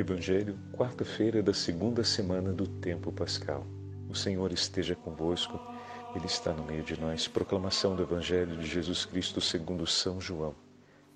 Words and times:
Evangelho, 0.00 0.56
quarta-feira 0.72 1.42
da 1.42 1.52
segunda 1.52 2.04
semana 2.04 2.52
do 2.52 2.68
tempo 2.68 3.10
pascal. 3.10 3.66
O 4.08 4.14
Senhor 4.14 4.52
esteja 4.52 4.94
convosco, 4.94 5.58
Ele 6.14 6.26
está 6.26 6.52
no 6.52 6.62
meio 6.62 6.84
de 6.84 7.00
nós. 7.00 7.26
Proclamação 7.26 7.96
do 7.96 8.04
Evangelho 8.04 8.56
de 8.58 8.64
Jesus 8.64 9.04
Cristo 9.04 9.40
segundo 9.40 9.84
São 9.88 10.20
João. 10.20 10.54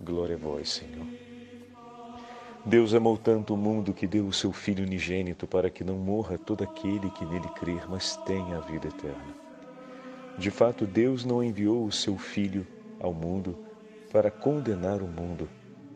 Glória 0.01 0.35
a 0.35 0.39
vós, 0.39 0.69
Senhor. 0.69 1.07
Deus 2.67 2.93
amou 2.93 3.17
tanto 3.17 3.55
o 3.55 3.57
mundo 3.57 3.95
que 3.95 4.05
deu 4.05 4.27
o 4.27 4.33
seu 4.33 4.53
Filho 4.53 4.85
unigênito 4.85 5.47
para 5.47 5.71
que 5.71 5.85
não 5.85 5.95
morra 5.95 6.37
todo 6.37 6.65
aquele 6.65 7.09
que 7.11 7.25
nele 7.25 7.49
crer, 7.51 7.89
mas 7.89 8.17
tenha 8.27 8.57
a 8.57 8.61
vida 8.63 8.89
eterna. 8.89 9.37
De 10.37 10.51
fato, 10.51 10.89
Deus 10.89 11.25
não 11.25 11.41
enviou 11.41 11.87
o 11.87 11.93
seu 11.93 12.19
Filho 12.19 12.67
ao 12.99 13.15
mundo 13.15 13.57
para 14.11 14.29
condenar 14.29 15.03
o 15.03 15.07
mundo, 15.07 15.49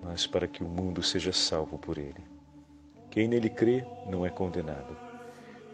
mas 0.04 0.24
para 0.24 0.46
que 0.46 0.62
o 0.62 0.68
mundo 0.68 1.02
seja 1.02 1.32
salvo 1.32 1.76
por 1.78 1.98
ele. 1.98 2.35
Quem 3.10 3.28
nele 3.28 3.48
crê 3.48 3.84
não 4.06 4.26
é 4.26 4.30
condenado, 4.30 4.96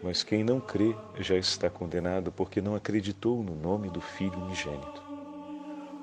mas 0.01 0.23
quem 0.23 0.43
não 0.43 0.59
crê 0.59 0.95
já 1.19 1.35
está 1.35 1.69
condenado 1.69 2.31
porque 2.31 2.61
não 2.61 2.75
acreditou 2.75 3.43
no 3.43 3.55
nome 3.55 3.89
do 3.89 3.99
Filho 3.99 4.39
unigênito. 4.39 5.03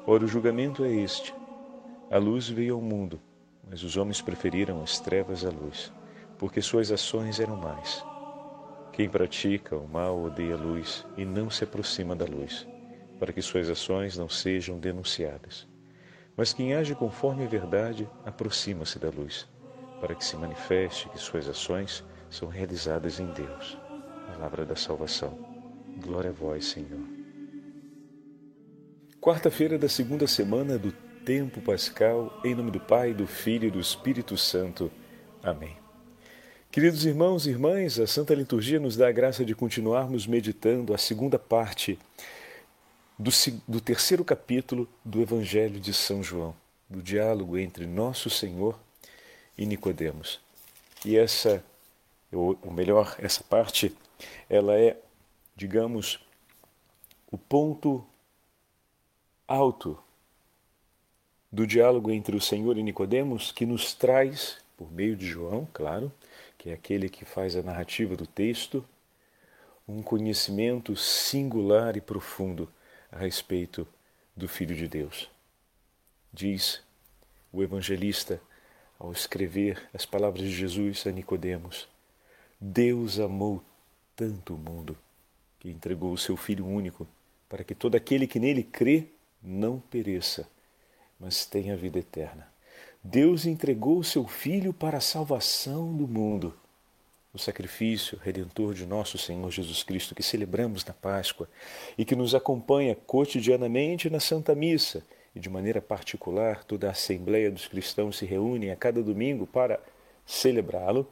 Ora, 0.07 0.25
o 0.25 0.29
julgamento 0.29 0.85
é 0.85 0.91
este: 0.91 1.35
a 2.11 2.19
luz 2.19 2.49
veio 2.49 2.75
ao 2.75 2.81
mundo, 2.81 3.21
mas 3.69 3.83
os 3.83 3.97
homens 3.97 4.21
preferiram 4.21 4.83
as 4.83 4.99
trevas 5.01 5.45
à 5.45 5.51
luz, 5.51 5.93
porque 6.39 6.61
suas 6.61 6.91
ações 6.91 7.39
eram 7.39 7.57
más. 7.57 8.05
Quem 8.93 9.09
pratica 9.09 9.77
o 9.77 9.87
mal 9.87 10.23
odeia 10.23 10.55
a 10.55 10.59
luz 10.59 11.07
e 11.17 11.25
não 11.25 11.49
se 11.49 11.65
aproxima 11.65 12.17
da 12.17 12.25
luz, 12.25 12.67
para 13.19 13.33
que 13.33 13.41
suas 13.41 13.71
ações 13.71 14.17
não 14.17 14.29
sejam 14.29 14.79
denunciadas. 14.79 15.67
Mas 16.37 16.53
quem 16.53 16.75
age 16.75 16.95
conforme 16.95 17.45
a 17.45 17.49
verdade 17.49 18.09
aproxima-se 18.25 18.99
da 18.99 19.09
luz 19.11 19.49
para 20.01 20.15
que 20.15 20.25
se 20.25 20.37
manifeste 20.37 21.09
que 21.11 21.19
suas 21.19 21.47
ações 21.49 22.03
são 22.31 22.49
realizadas 22.49 23.21
em 23.21 23.27
Deus. 23.27 23.79
Palavra 24.27 24.65
da 24.65 24.75
salvação. 24.75 25.39
Glória 25.99 26.31
a 26.31 26.33
vós, 26.33 26.67
Senhor. 26.67 27.01
Quarta-feira 29.21 29.79
da 29.79 29.89
segunda 29.89 30.27
semana 30.27 30.79
do 30.79 30.93
tempo 31.25 31.61
pascal, 31.61 32.41
em 32.43 32.55
nome 32.55 32.71
do 32.71 32.81
Pai, 32.81 33.13
do 33.13 33.27
Filho 33.27 33.69
e 33.69 33.71
do 33.71 33.79
Espírito 33.79 34.37
Santo. 34.37 34.91
Amém. 35.43 35.77
Queridos 36.71 37.05
irmãos 37.05 37.47
e 37.47 37.51
irmãs, 37.51 37.99
a 37.99 38.07
Santa 38.07 38.35
Liturgia 38.35 38.81
nos 38.81 38.97
dá 38.97 39.09
a 39.09 39.13
graça 39.13 39.45
de 39.45 39.55
continuarmos 39.55 40.27
meditando 40.27 40.95
a 40.95 40.99
segunda 40.99 41.39
parte 41.39 41.99
do, 43.19 43.31
do 43.69 43.81
terceiro 43.81 44.25
capítulo 44.25 44.89
do 45.05 45.21
Evangelho 45.21 45.79
de 45.79 45.93
São 45.93 46.23
João, 46.23 46.55
do 46.89 47.03
diálogo 47.03 47.59
entre 47.59 47.87
Nosso 47.87 48.31
Senhor 48.31 48.79
e 49.61 49.67
Nicodemos. 49.67 50.41
E 51.05 51.19
essa, 51.19 51.63
ou 52.33 52.73
melhor, 52.73 53.15
essa 53.19 53.45
parte, 53.45 53.95
ela 54.49 54.75
é, 54.75 54.99
digamos, 55.55 56.19
o 57.31 57.37
ponto 57.37 58.05
alto 59.47 60.03
do 61.53 61.67
diálogo 61.67 62.11
entre 62.11 62.35
o 62.35 62.41
Senhor 62.41 62.79
e 62.79 62.83
Nicodemos 62.83 63.53
que 63.53 63.67
nos 63.67 63.93
traz, 63.93 64.57
por 64.79 64.91
meio 64.91 65.15
de 65.15 65.27
João, 65.27 65.69
claro, 65.75 66.11
que 66.57 66.71
é 66.71 66.73
aquele 66.73 67.11
que 67.11 67.27
faz 67.27 67.55
a 67.55 67.63
narrativa 67.63 68.17
do 68.17 68.27
texto, 68.27 68.83
um 69.87 70.03
conhecimento 70.03 70.97
singular 70.97 71.99
e 71.99 72.01
profundo 72.01 72.67
a 73.13 73.19
respeito 73.19 73.87
do 74.35 74.49
Filho 74.49 74.75
de 74.75 74.89
Deus. 74.89 75.29
Diz 76.33 76.83
o 77.53 77.63
evangelista 77.63 78.41
ao 79.01 79.11
escrever 79.11 79.89
as 79.95 80.05
palavras 80.05 80.43
de 80.43 80.55
Jesus 80.55 81.07
a 81.07 81.11
Nicodemos. 81.11 81.89
Deus 82.61 83.19
amou 83.19 83.65
tanto 84.15 84.55
o 84.55 84.59
mundo 84.59 84.97
que 85.59 85.71
entregou 85.71 86.13
o 86.13 86.19
seu 86.19 86.37
Filho 86.37 86.67
único 86.67 87.09
para 87.49 87.65
que 87.65 87.75
todo 87.75 87.95
aquele 87.95 88.27
que 88.27 88.39
nele 88.39 88.63
crê 88.63 89.07
não 89.43 89.81
pereça, 89.81 90.47
mas 91.19 91.47
tenha 91.47 91.77
vida 91.77 91.99
eterna. 91.99 92.47
Deus 93.03 93.47
entregou 93.47 93.99
o 93.99 94.05
seu 94.05 94.29
Filho 94.29 94.75
para 94.75 94.99
a 94.99 95.01
salvação 95.01 95.97
do 95.97 96.07
mundo. 96.07 96.55
O 97.33 97.39
sacrifício 97.39 98.19
redentor 98.23 98.75
de 98.75 98.85
nosso 98.85 99.17
Senhor 99.17 99.51
Jesus 99.51 99.83
Cristo, 99.83 100.15
que 100.15 100.23
celebramos 100.23 100.85
na 100.85 100.93
Páscoa 100.93 101.49
e 101.97 102.05
que 102.05 102.15
nos 102.15 102.35
acompanha 102.35 102.95
cotidianamente 102.95 104.11
na 104.11 104.21
Santa 104.21 104.55
Missa 104.55 105.03
de 105.41 105.51
maneira 105.51 105.81
particular 105.81 106.63
toda 106.65 106.89
a 106.89 106.93
Assembleia 106.93 107.51
dos 107.51 107.67
Cristãos 107.67 108.19
se 108.19 108.27
reúne 108.27 108.71
a 108.71 108.77
cada 108.77 109.03
domingo 109.03 109.47
para 109.47 109.81
celebrá-lo, 110.27 111.09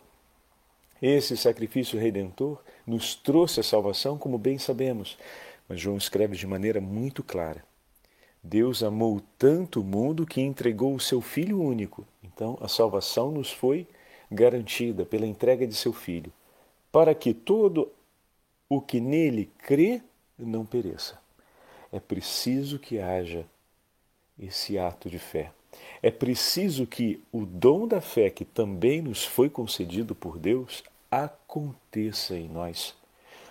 esse 1.00 1.36
sacrifício 1.36 1.98
redentor 1.98 2.60
nos 2.86 3.14
trouxe 3.14 3.60
a 3.60 3.62
salvação, 3.62 4.18
como 4.18 4.36
bem 4.36 4.58
sabemos, 4.58 5.16
mas 5.68 5.80
João 5.80 5.96
escreve 5.96 6.36
de 6.36 6.46
maneira 6.46 6.80
muito 6.80 7.22
clara. 7.22 7.64
Deus 8.42 8.82
amou 8.82 9.20
tanto 9.36 9.80
o 9.80 9.84
mundo 9.84 10.26
que 10.26 10.40
entregou 10.40 10.94
o 10.94 11.00
seu 11.00 11.20
Filho 11.20 11.60
único. 11.60 12.06
Então, 12.22 12.58
a 12.60 12.68
salvação 12.68 13.30
nos 13.30 13.52
foi 13.52 13.86
garantida 14.30 15.04
pela 15.04 15.26
entrega 15.26 15.66
de 15.66 15.74
seu 15.74 15.92
Filho, 15.92 16.32
para 16.90 17.14
que 17.14 17.32
todo 17.32 17.90
o 18.68 18.80
que 18.80 19.00
nele 19.00 19.50
crê 19.58 20.02
não 20.38 20.64
pereça. 20.64 21.18
É 21.92 22.00
preciso 22.00 22.78
que 22.78 22.98
haja 22.98 23.46
esse 24.38 24.78
ato 24.78 25.08
de 25.10 25.18
fé. 25.18 25.52
É 26.02 26.10
preciso 26.10 26.86
que 26.86 27.22
o 27.32 27.44
dom 27.44 27.86
da 27.86 28.00
fé, 28.00 28.30
que 28.30 28.44
também 28.44 29.02
nos 29.02 29.24
foi 29.24 29.50
concedido 29.50 30.14
por 30.14 30.38
Deus, 30.38 30.82
aconteça 31.10 32.36
em 32.36 32.48
nós, 32.48 32.94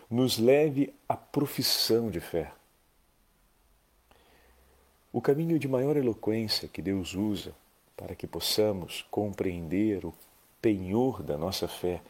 nos 0.09 0.37
leve 0.37 0.93
à 1.07 1.15
profissão 1.15 2.09
de 2.09 2.19
fé. 2.19 2.51
O 5.11 5.21
caminho 5.21 5.57
de 5.57 5.67
maior 5.67 5.97
eloquência 5.97 6.67
que 6.67 6.81
Deus 6.81 7.13
usa 7.15 7.53
para 7.95 8.15
que 8.15 8.27
possamos 8.27 9.05
compreender 9.09 10.05
o 10.05 10.13
penhor 10.61 11.23
da 11.23 11.37
nossa 11.37 11.67
fé 11.67 12.01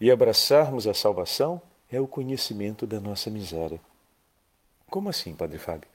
e 0.00 0.10
abraçarmos 0.10 0.86
a 0.86 0.94
salvação 0.94 1.60
é 1.90 2.00
o 2.00 2.06
conhecimento 2.06 2.86
da 2.86 3.00
nossa 3.00 3.30
miséria. 3.30 3.80
Como 4.88 5.08
assim, 5.08 5.34
Padre 5.34 5.58
Fábio? 5.58 5.88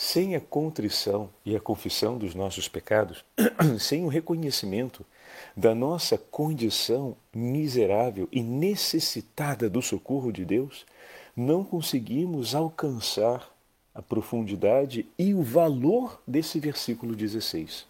Sem 0.00 0.36
a 0.36 0.40
contrição 0.40 1.28
e 1.44 1.56
a 1.56 1.60
confissão 1.60 2.16
dos 2.16 2.32
nossos 2.32 2.68
pecados, 2.68 3.24
sem 3.80 4.04
o 4.04 4.08
reconhecimento 4.08 5.04
da 5.56 5.74
nossa 5.74 6.16
condição 6.16 7.16
miserável 7.34 8.28
e 8.30 8.40
necessitada 8.40 9.68
do 9.68 9.82
socorro 9.82 10.30
de 10.30 10.44
Deus, 10.44 10.86
não 11.36 11.64
conseguimos 11.64 12.54
alcançar 12.54 13.52
a 13.92 14.00
profundidade 14.00 15.04
e 15.18 15.34
o 15.34 15.42
valor 15.42 16.22
desse 16.24 16.60
versículo 16.60 17.16
16. 17.16 17.84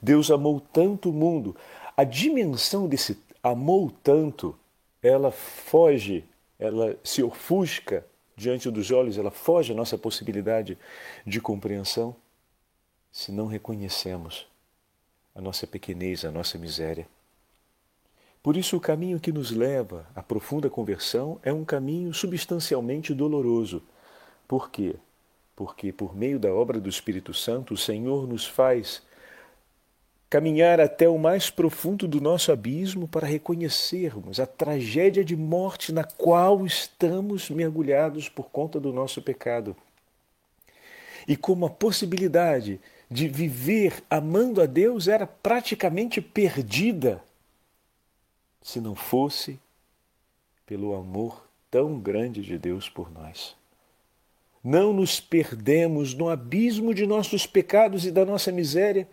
Deus 0.00 0.30
amou 0.30 0.62
tanto 0.72 1.10
o 1.10 1.12
mundo, 1.12 1.54
a 1.94 2.04
dimensão 2.04 2.88
desse 2.88 3.18
amou 3.42 3.92
tanto, 4.02 4.58
ela 5.02 5.30
foge, 5.30 6.24
ela 6.58 6.96
se 7.04 7.22
ofusca 7.22 8.02
diante 8.42 8.70
dos 8.70 8.90
olhos, 8.90 9.16
ela 9.16 9.30
foge 9.30 9.72
à 9.72 9.76
nossa 9.76 9.96
possibilidade 9.96 10.76
de 11.24 11.40
compreensão 11.40 12.14
se 13.10 13.30
não 13.30 13.46
reconhecemos 13.46 14.46
a 15.34 15.40
nossa 15.40 15.66
pequenez, 15.66 16.24
a 16.24 16.30
nossa 16.30 16.58
miséria. 16.58 17.06
Por 18.42 18.56
isso, 18.56 18.76
o 18.76 18.80
caminho 18.80 19.20
que 19.20 19.30
nos 19.30 19.52
leva 19.52 20.06
à 20.14 20.22
profunda 20.22 20.68
conversão 20.68 21.38
é 21.44 21.52
um 21.52 21.64
caminho 21.64 22.12
substancialmente 22.12 23.14
doloroso. 23.14 23.82
Por 24.48 24.68
quê? 24.68 24.96
Porque, 25.54 25.92
por 25.92 26.16
meio 26.16 26.40
da 26.40 26.52
obra 26.52 26.80
do 26.80 26.88
Espírito 26.88 27.32
Santo, 27.32 27.74
o 27.74 27.76
Senhor 27.76 28.26
nos 28.26 28.44
faz 28.44 29.02
caminhar 30.32 30.80
até 30.80 31.06
o 31.06 31.18
mais 31.18 31.50
profundo 31.50 32.08
do 32.08 32.18
nosso 32.18 32.50
abismo 32.50 33.06
para 33.06 33.26
reconhecermos 33.26 34.40
a 34.40 34.46
tragédia 34.46 35.22
de 35.22 35.36
morte 35.36 35.92
na 35.92 36.04
qual 36.04 36.64
estamos 36.64 37.50
mergulhados 37.50 38.30
por 38.30 38.48
conta 38.48 38.80
do 38.80 38.94
nosso 38.94 39.20
pecado. 39.20 39.76
E 41.28 41.36
como 41.36 41.66
a 41.66 41.70
possibilidade 41.70 42.80
de 43.10 43.28
viver 43.28 44.02
amando 44.08 44.62
a 44.62 44.64
Deus 44.64 45.06
era 45.06 45.26
praticamente 45.26 46.18
perdida 46.22 47.22
se 48.62 48.80
não 48.80 48.94
fosse 48.94 49.60
pelo 50.64 50.94
amor 50.94 51.46
tão 51.70 52.00
grande 52.00 52.40
de 52.40 52.56
Deus 52.56 52.88
por 52.88 53.12
nós. 53.12 53.54
Não 54.64 54.94
nos 54.94 55.20
perdemos 55.20 56.14
no 56.14 56.30
abismo 56.30 56.94
de 56.94 57.06
nossos 57.06 57.46
pecados 57.46 58.06
e 58.06 58.10
da 58.10 58.24
nossa 58.24 58.50
miséria 58.50 59.06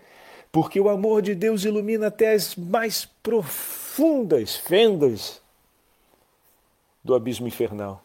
porque 0.52 0.80
o 0.80 0.90
amor 0.90 1.22
de 1.22 1.36
Deus 1.36 1.64
ilumina 1.64 2.08
até 2.08 2.34
as 2.34 2.56
mais 2.56 3.06
profundas 3.06 4.56
fendas 4.56 5.42
do 7.04 7.14
abismo 7.14 7.48
infernal. 7.48 8.04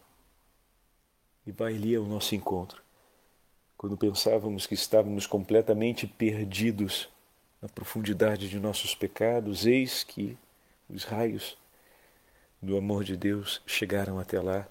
E 1.45 1.51
vai 1.51 1.75
ali 1.75 1.95
ao 1.95 2.03
nosso 2.03 2.35
encontro. 2.35 2.81
Quando 3.77 3.97
pensávamos 3.97 4.65
que 4.65 4.73
estávamos 4.73 5.27
completamente 5.27 6.07
perdidos 6.07 7.09
na 7.61 7.69
profundidade 7.69 8.49
de 8.49 8.59
nossos 8.59 8.95
pecados, 8.95 9.65
eis 9.65 10.03
que 10.03 10.37
os 10.89 11.03
raios 11.03 11.57
do 12.61 12.77
amor 12.77 13.03
de 13.03 13.15
Deus 13.15 13.61
chegaram 13.65 14.19
até 14.19 14.41
lá 14.41 14.67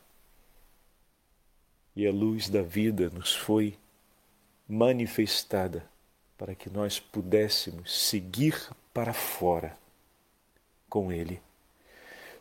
e 1.94 2.06
a 2.06 2.12
luz 2.12 2.48
da 2.48 2.62
vida 2.62 3.08
nos 3.10 3.34
foi 3.34 3.78
manifestada 4.68 5.88
para 6.44 6.54
que 6.54 6.68
nós 6.68 7.00
pudéssemos 7.00 8.06
seguir 8.06 8.68
para 8.92 9.14
fora 9.14 9.74
com 10.90 11.10
Ele. 11.10 11.40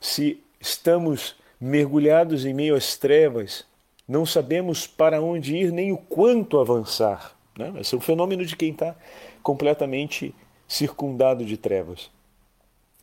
Se 0.02 0.44
estamos 0.60 1.38
mergulhados 1.58 2.46
em 2.46 2.54
meio 2.54 2.76
às 2.76 2.98
trevas, 2.98 3.66
não 4.06 4.26
sabemos 4.26 4.86
para 4.86 5.22
onde 5.22 5.56
ir 5.56 5.72
nem 5.72 5.94
o 5.94 5.98
quanto 5.98 6.60
avançar. 6.60 7.34
Né? 7.58 7.76
Esse 7.80 7.96
é 7.96 7.98
o 7.98 8.02
fenômeno 8.02 8.46
de 8.46 8.58
quem 8.58 8.72
está 8.72 8.94
completamente 9.42 10.36
circundado 10.68 11.46
de 11.46 11.56
trevas. 11.56 12.12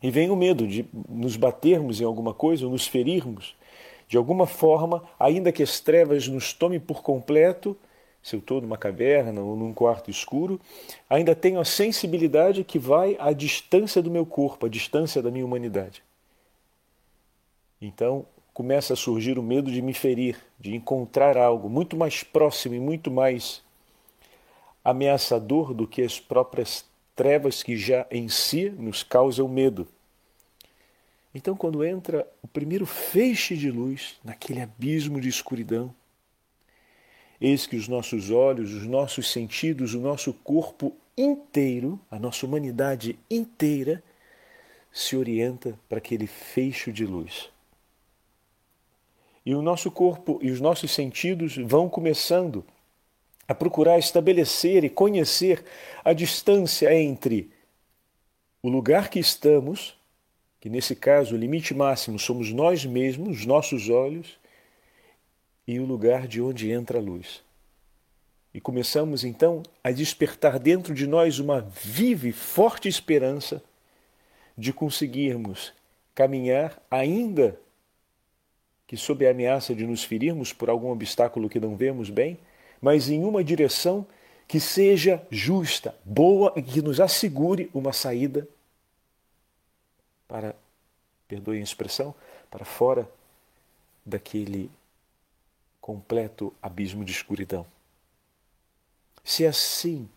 E 0.03 0.11
vem 0.11 0.29
o 0.29 0.35
medo 0.35 0.67
de 0.67 0.85
nos 1.09 1.35
batermos 1.35 1.99
em 1.99 2.05
alguma 2.05 2.31
coisa 2.31 2.65
ou 2.65 2.71
nos 2.71 2.85
ferirmos. 2.85 3.55
De 4.07 4.17
alguma 4.17 4.45
forma, 4.45 5.03
ainda 5.19 5.51
que 5.51 5.63
as 5.63 5.79
trevas 5.79 6.27
nos 6.27 6.53
tomem 6.53 6.79
por 6.79 7.01
completo, 7.01 7.75
se 8.21 8.35
eu 8.35 8.39
estou 8.39 8.61
numa 8.61 8.77
caverna 8.77 9.41
ou 9.41 9.55
num 9.55 9.73
quarto 9.73 10.11
escuro, 10.11 10.59
ainda 11.09 11.35
tenho 11.35 11.59
a 11.59 11.65
sensibilidade 11.65 12.63
que 12.63 12.77
vai 12.77 13.17
à 13.19 13.33
distância 13.33 14.01
do 14.01 14.11
meu 14.11 14.25
corpo, 14.25 14.65
à 14.65 14.69
distância 14.69 15.21
da 15.21 15.31
minha 15.31 15.45
humanidade. 15.45 16.03
Então 17.81 18.25
começa 18.53 18.93
a 18.93 18.97
surgir 18.97 19.39
o 19.39 19.43
medo 19.43 19.71
de 19.71 19.81
me 19.81 19.93
ferir, 19.93 20.37
de 20.59 20.75
encontrar 20.75 21.37
algo 21.37 21.69
muito 21.69 21.97
mais 21.97 22.21
próximo 22.21 22.75
e 22.75 22.79
muito 22.79 23.09
mais 23.09 23.63
ameaçador 24.83 25.73
do 25.73 25.87
que 25.87 26.01
as 26.01 26.19
próprias 26.19 26.85
trevas 27.15 27.63
que 27.63 27.77
já 27.77 28.05
em 28.11 28.27
si 28.27 28.69
nos 28.69 29.03
causam 29.03 29.47
medo. 29.47 29.87
Então, 31.33 31.55
quando 31.55 31.83
entra 31.83 32.27
o 32.41 32.47
primeiro 32.47 32.85
feixe 32.85 33.55
de 33.55 33.71
luz 33.71 34.19
naquele 34.23 34.61
abismo 34.61 35.21
de 35.21 35.29
escuridão, 35.29 35.93
eis 37.41 37.65
que 37.65 37.75
os 37.75 37.87
nossos 37.87 38.29
olhos, 38.29 38.71
os 38.71 38.85
nossos 38.85 39.31
sentidos, 39.31 39.95
o 39.95 39.99
nosso 39.99 40.31
corpo 40.31 40.95
inteiro, 41.17 41.99
a 42.09 42.19
nossa 42.19 42.45
humanidade 42.45 43.17
inteira, 43.29 44.03
se 44.91 45.17
orienta 45.17 45.77
para 45.89 45.97
aquele 45.97 46.27
feixe 46.27 46.91
de 46.91 47.05
luz. 47.05 47.49
E 49.43 49.55
o 49.55 49.61
nosso 49.61 49.89
corpo 49.89 50.39
e 50.41 50.51
os 50.51 50.61
nossos 50.61 50.91
sentidos 50.91 51.57
vão 51.57 51.89
começando 51.89 52.63
a 53.47 53.55
procurar 53.55 53.97
estabelecer 53.97 54.83
e 54.83 54.89
conhecer 54.89 55.65
a 56.05 56.13
distância 56.13 56.93
entre 56.93 57.49
o 58.61 58.69
lugar 58.69 59.09
que 59.09 59.19
estamos, 59.19 59.97
que 60.59 60.69
nesse 60.69 60.95
caso 60.95 61.33
o 61.33 61.37
limite 61.37 61.73
máximo 61.73 62.19
somos 62.19 62.53
nós 62.53 62.85
mesmos, 62.85 63.39
os 63.39 63.45
nossos 63.47 63.89
olhos, 63.89 64.39
e 65.71 65.79
o 65.79 65.85
lugar 65.85 66.27
de 66.27 66.41
onde 66.41 66.69
entra 66.69 66.99
a 66.99 67.01
luz. 67.01 67.41
E 68.53 68.59
começamos 68.59 69.23
então 69.23 69.63
a 69.81 69.91
despertar 69.91 70.59
dentro 70.59 70.93
de 70.93 71.07
nós 71.07 71.39
uma 71.39 71.61
viva 71.61 72.27
e 72.27 72.33
forte 72.33 72.89
esperança 72.89 73.63
de 74.57 74.73
conseguirmos 74.73 75.71
caminhar, 76.13 76.77
ainda 76.91 77.57
que 78.85 78.97
sob 78.97 79.25
a 79.25 79.31
ameaça 79.31 79.73
de 79.73 79.87
nos 79.87 80.03
ferirmos 80.03 80.51
por 80.51 80.69
algum 80.69 80.91
obstáculo 80.91 81.47
que 81.47 81.61
não 81.61 81.77
vemos 81.77 82.09
bem, 82.09 82.37
mas 82.81 83.09
em 83.09 83.23
uma 83.23 83.41
direção 83.41 84.05
que 84.45 84.59
seja 84.59 85.25
justa, 85.31 85.95
boa 86.03 86.51
e 86.57 86.61
que 86.61 86.81
nos 86.81 86.99
assegure 86.99 87.69
uma 87.73 87.93
saída 87.93 88.45
para, 90.27 90.53
perdoem 91.29 91.61
a 91.61 91.63
expressão, 91.63 92.13
para 92.49 92.65
fora 92.65 93.09
daquele 94.05 94.69
completo 95.81 96.53
abismo 96.61 97.03
de 97.03 97.11
escuridão. 97.11 97.65
Se 99.23 99.45
assim 99.45 100.07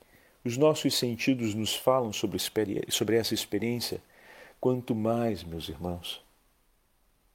os 0.44 0.58
nossos 0.58 0.94
sentidos 0.96 1.55
nos 1.55 1.75
falam 1.75 2.12
sobre, 2.12 2.38
essa 3.16 3.34
experiência, 3.34 4.02
quanto 4.61 4.94
mais, 4.94 5.43
meus 5.43 5.69
irmãos, 5.69 6.22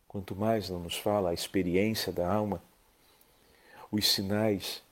quanto 0.07 0.35
mais 0.35 0.69
não 0.69 0.79
nos 0.79 0.95
fala 0.95 1.31
a 1.31 1.33
experiência 1.33 2.13
da 2.13 2.31
alma, 2.31 2.61
os 3.91 4.07
sinais 4.07 4.83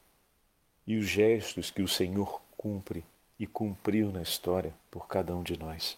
e 0.85 0.97
os 0.97 1.05
gestos 1.05 1.69
que 1.69 1.83
o 1.83 1.87
Senhor 1.87 2.41
cumpre 2.57 3.05
e 3.39 3.45
cumpriu 3.45 4.11
na 4.11 4.23
história 4.23 4.73
por 4.89 5.07
cada 5.07 5.35
um 5.35 5.43
de 5.43 5.57
nós. 5.57 5.95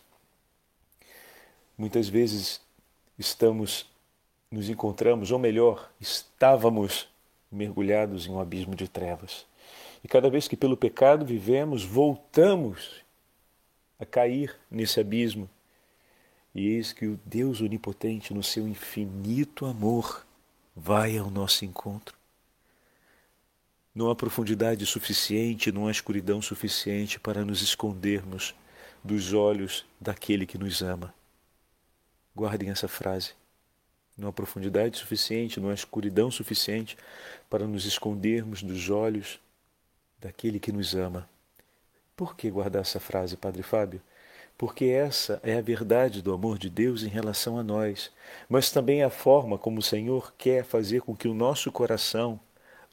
Muitas 1.78 2.10
vezes 2.10 2.60
estamos, 3.18 3.90
nos 4.52 4.68
encontramos, 4.68 5.32
ou 5.32 5.40
melhor, 5.40 5.90
estávamos 6.02 7.08
mergulhados 7.52 8.28
em 8.28 8.32
um 8.32 8.40
abismo 8.40 8.76
de 8.76 8.88
trevas. 8.88 9.46
E 10.04 10.08
cada 10.08 10.30
vez 10.30 10.48
que 10.48 10.56
pelo 10.56 10.78
pecado 10.78 11.26
vivemos, 11.26 11.84
voltamos 11.84 13.04
a 14.00 14.06
cair 14.06 14.56
nesse 14.70 15.00
abismo. 15.00 15.50
E 16.54 16.68
eis 16.68 16.94
que 16.94 17.06
o 17.06 17.20
Deus 17.26 17.62
Onipotente, 17.62 18.34
no 18.34 18.44
seu 18.44 18.68
infinito 18.68 19.66
amor, 19.66 20.26
vai 20.76 21.18
ao 21.18 21.30
nosso 21.30 21.66
encontro 21.66 22.20
não 23.94 24.10
há 24.10 24.16
profundidade 24.16 24.86
suficiente, 24.86 25.74
não 25.74 25.88
há 25.88 25.92
escuridão 25.92 26.42
suficiente 26.42 27.20
para 27.20 27.44
nos 27.44 27.62
escondermos 27.62 28.56
dos 29.04 29.34
olhos 29.34 29.86
daquele 30.00 30.46
que 30.46 30.58
nos 30.58 30.82
ama. 30.82 31.14
Guardem 32.34 32.70
essa 32.70 32.88
frase. 32.88 33.34
Há 34.28 34.32
profundidade 34.32 34.98
suficiente, 34.98 35.60
não 35.60 35.70
há 35.70 35.74
escuridão 35.74 36.30
suficiente 36.30 36.98
para 37.50 37.66
nos 37.66 37.86
escondermos 37.86 38.62
dos 38.62 38.90
olhos 38.90 39.40
daquele 40.20 40.60
que 40.60 40.72
nos 40.72 40.96
ama. 40.96 41.28
Por 42.16 42.36
que 42.36 42.50
guardar 42.50 42.82
essa 42.82 43.00
frase, 43.00 43.38
Padre 43.38 43.64
Fábio? 43.64 44.02
Porque 44.58 44.86
essa 44.86 45.40
é 45.42 45.58
a 45.58 45.62
verdade 45.62 46.22
do 46.22 46.34
amor 46.34 46.58
de 46.58 46.70
Deus 46.70 47.02
em 47.02 47.08
relação 47.08 47.58
a 47.58 47.64
nós, 47.64 48.12
mas 48.50 48.70
também 48.70 49.04
a 49.04 49.10
forma 49.10 49.58
como 49.58 49.80
o 49.80 49.84
Senhor 49.84 50.34
quer 50.38 50.66
fazer 50.66 51.02
com 51.02 51.16
que 51.16 51.30
o 51.30 51.34
nosso 51.34 51.72
coração 51.72 52.38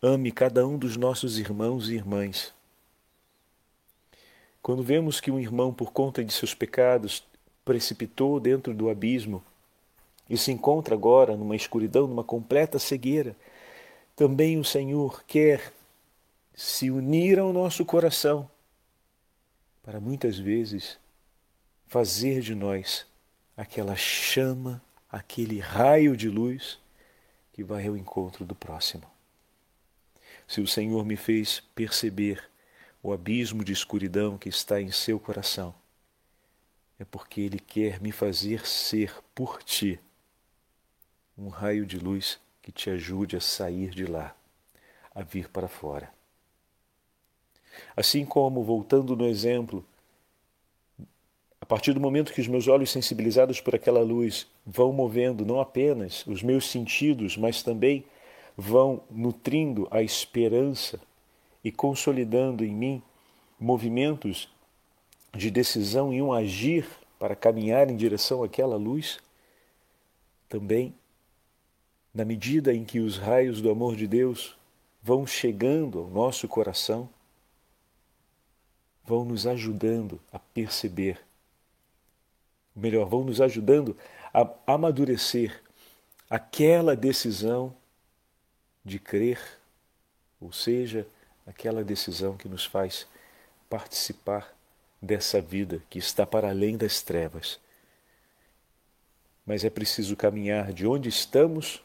ame 0.01 0.31
cada 0.31 0.67
um 0.67 0.79
dos 0.79 0.97
nossos 0.97 1.39
irmãos 1.39 1.89
e 1.89 1.95
irmãs. 1.95 2.55
Quando 4.63 4.83
vemos 4.83 5.21
que 5.21 5.31
um 5.31 5.41
irmão, 5.41 5.73
por 5.73 5.93
conta 5.93 6.25
de 6.25 6.33
seus 6.33 6.55
pecados, 6.55 7.25
precipitou 7.65 8.39
dentro 8.39 8.73
do 8.73 8.89
abismo 8.89 9.43
e 10.29 10.37
se 10.37 10.51
encontra 10.51 10.95
agora 10.95 11.37
numa 11.37 11.55
escuridão, 11.55 12.07
numa 12.07 12.25
completa 12.25 12.79
cegueira, 12.79 13.37
também 14.15 14.59
o 14.59 14.65
Senhor 14.65 15.23
quer 15.25 15.73
se 16.55 16.91
unir 16.91 17.39
ao 17.39 17.53
nosso 17.53 17.85
coração 17.85 18.49
para 19.83 20.01
muitas 20.01 20.39
vezes 20.39 20.99
fazer 21.87 22.41
de 22.41 22.55
nós 22.55 23.07
aquela 23.57 23.95
chama, 23.95 24.83
aquele 25.11 25.61
raio 25.61 26.17
de 26.17 26.29
luz 26.29 26.79
que 27.53 27.63
vai 27.63 27.87
ao 27.87 27.97
encontro 27.97 28.45
do 28.45 28.55
próximo. 28.55 29.05
Se 30.49 30.61
o 30.61 30.67
Senhor 30.67 31.05
me 31.05 31.17
fez 31.17 31.61
perceber 31.75 32.43
o 33.03 33.13
abismo 33.13 33.63
de 33.63 33.73
escuridão 33.73 34.37
que 34.37 34.49
está 34.49 34.81
em 34.81 34.91
seu 34.91 35.21
coração, 35.21 35.75
é 36.99 37.05
porque 37.05 37.41
Ele 37.41 37.59
quer 37.59 38.01
me 38.01 38.11
fazer 38.11 38.67
ser 38.67 39.15
por 39.35 39.63
ti 39.63 40.01
um 41.37 41.49
raio 41.49 41.85
de 41.85 41.99
luz 41.99 42.41
que 42.63 42.73
te 42.73 42.91
ajude 42.91 43.37
a 43.37 43.41
sair 43.41 43.91
de 43.91 44.07
lá, 44.07 44.35
a 45.15 45.23
vir 45.23 45.49
para 45.49 45.69
fora. 45.69 46.11
Assim 47.97 48.25
como, 48.25 48.65
voltando 48.65 49.15
no 49.15 49.27
exemplo, 49.27 49.85
a 51.61 51.67
partir 51.67 51.93
do 51.93 52.01
momento 52.01 52.33
que 52.33 52.41
os 52.41 52.49
meus 52.49 52.69
olhos 52.69 52.91
sensibilizados 52.91 53.61
por 53.61 53.75
aquela 53.75 54.01
luz 54.01 54.47
vão 54.65 54.93
movendo 54.93 55.45
não 55.45 55.61
apenas 55.61 56.27
os 56.27 56.43
meus 56.43 56.71
sentidos, 56.71 57.37
mas 57.37 57.63
também 57.63 58.05
vão 58.57 59.03
nutrindo 59.11 59.87
a 59.91 60.03
esperança 60.03 61.01
e 61.63 61.71
consolidando 61.71 62.65
em 62.65 62.75
mim 62.75 63.03
movimentos 63.59 64.49
de 65.35 65.51
decisão 65.51 66.13
e 66.13 66.23
um 66.23 66.33
agir 66.33 66.87
para 67.19 67.37
caminhar 67.37 67.91
em 67.91 67.97
direção 67.97 68.43
àquela 68.43 68.77
luz, 68.77 69.19
também, 70.49 70.95
na 72.17 72.25
medida 72.25 72.73
em 72.73 72.83
que 72.83 72.99
os 72.99 73.19
raios 73.19 73.61
do 73.61 73.71
amor 73.71 73.95
de 73.95 74.07
Deus 74.07 74.57
vão 75.03 75.27
chegando 75.27 75.99
ao 75.99 76.09
nosso 76.09 76.49
coração, 76.49 77.11
vão 79.05 79.23
nos 79.23 79.47
ajudando 79.47 80.19
a 80.33 80.39
perceber, 80.39 81.21
melhor, 82.75 83.05
vão 83.07 83.23
nos 83.23 83.39
ajudando 83.39 83.95
a 84.33 84.51
amadurecer 84.67 85.63
aquela 86.31 86.97
decisão 86.97 87.77
de 88.83 88.99
crer, 88.99 89.39
ou 90.41 90.51
seja, 90.55 91.07
aquela 91.47 91.85
decisão 91.85 92.35
que 92.35 92.49
nos 92.49 92.65
faz 92.65 93.07
participar 93.69 94.57
dessa 95.03 95.39
vida 95.39 95.83
que 95.91 95.99
está 95.99 96.27
para 96.27 96.49
além 96.49 96.79
das 96.79 97.03
trevas. 97.03 97.61
mas 99.45 99.65
é 99.65 99.71
preciso 99.71 100.17
caminhar 100.17 100.73
de 100.73 100.87
onde 100.87 101.11
estamos 101.11 101.85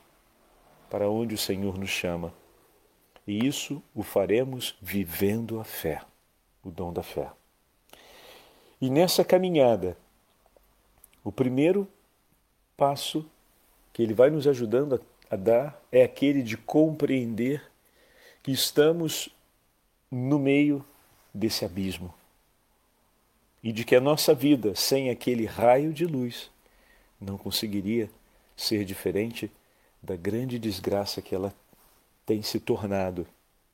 para 0.92 1.10
onde 1.10 1.34
o 1.34 1.38
Senhor 1.38 1.78
nos 1.78 1.90
chama. 1.90 2.34
E 3.26 3.48
isso 3.48 3.82
o 3.96 4.04
faremos 4.04 4.76
vivendo 4.82 5.58
a 5.58 5.64
fé, 5.64 6.02
o 6.62 6.70
dom 6.70 6.92
da 6.92 7.02
fé. 7.02 7.32
E 8.82 8.90
nessa 8.90 9.24
caminhada, 9.24 9.98
o 11.24 11.32
primeiro 11.32 11.88
passo 12.76 13.26
que 13.94 14.04
ele 14.04 14.14
vai 14.14 14.30
nos 14.30 14.46
ajudando 14.46 15.02
a, 15.30 15.36
dar 15.38 15.82
é 15.92 16.04
aquele 16.04 16.44
de 16.44 16.58
compreender 16.58 17.64
que 18.44 18.52
estamos 18.52 19.30
no 20.12 20.38
meio 20.38 20.86
desse 21.34 21.64
abismo 21.64 22.14
e 23.64 23.72
de 23.72 23.86
que 23.86 23.96
a 23.96 24.02
nossa 24.02 24.34
vida 24.34 24.76
sem 24.76 25.10
aquele 25.10 25.46
raio 25.46 25.94
de 25.94 26.06
luz 26.06 26.52
não 27.20 27.38
conseguiria 27.38 28.10
ser 28.58 28.84
diferente 28.84 29.50
da 30.02 30.16
grande 30.16 30.58
desgraça 30.58 31.22
que 31.22 31.36
ela 31.36 31.54
tem 32.26 32.42
se 32.42 32.60
tornado. 32.60 33.28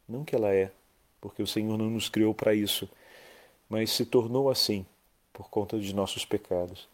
Não 0.07 0.23
que 0.23 0.35
ela 0.35 0.53
é, 0.53 0.71
porque 1.21 1.41
o 1.41 1.47
Senhor 1.47 1.77
não 1.77 1.89
nos 1.89 2.09
criou 2.09 2.33
para 2.33 2.53
isso, 2.53 2.89
mas 3.69 3.91
se 3.91 4.05
tornou 4.05 4.49
assim 4.49 4.85
por 5.33 5.49
conta 5.49 5.79
de 5.79 5.93
nossos 5.93 6.25
pecados. 6.25 6.87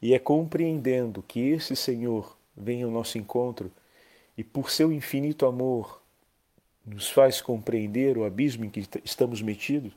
E 0.00 0.14
é 0.14 0.18
compreendendo 0.18 1.22
que 1.22 1.40
esse 1.40 1.74
Senhor 1.74 2.36
vem 2.56 2.82
ao 2.82 2.90
nosso 2.90 3.18
encontro 3.18 3.70
e, 4.36 4.44
por 4.44 4.70
seu 4.70 4.92
infinito 4.92 5.46
amor, 5.46 6.00
nos 6.84 7.10
faz 7.10 7.40
compreender 7.40 8.16
o 8.16 8.24
abismo 8.24 8.64
em 8.64 8.70
que 8.70 8.86
estamos 9.04 9.42
metidos, 9.42 9.92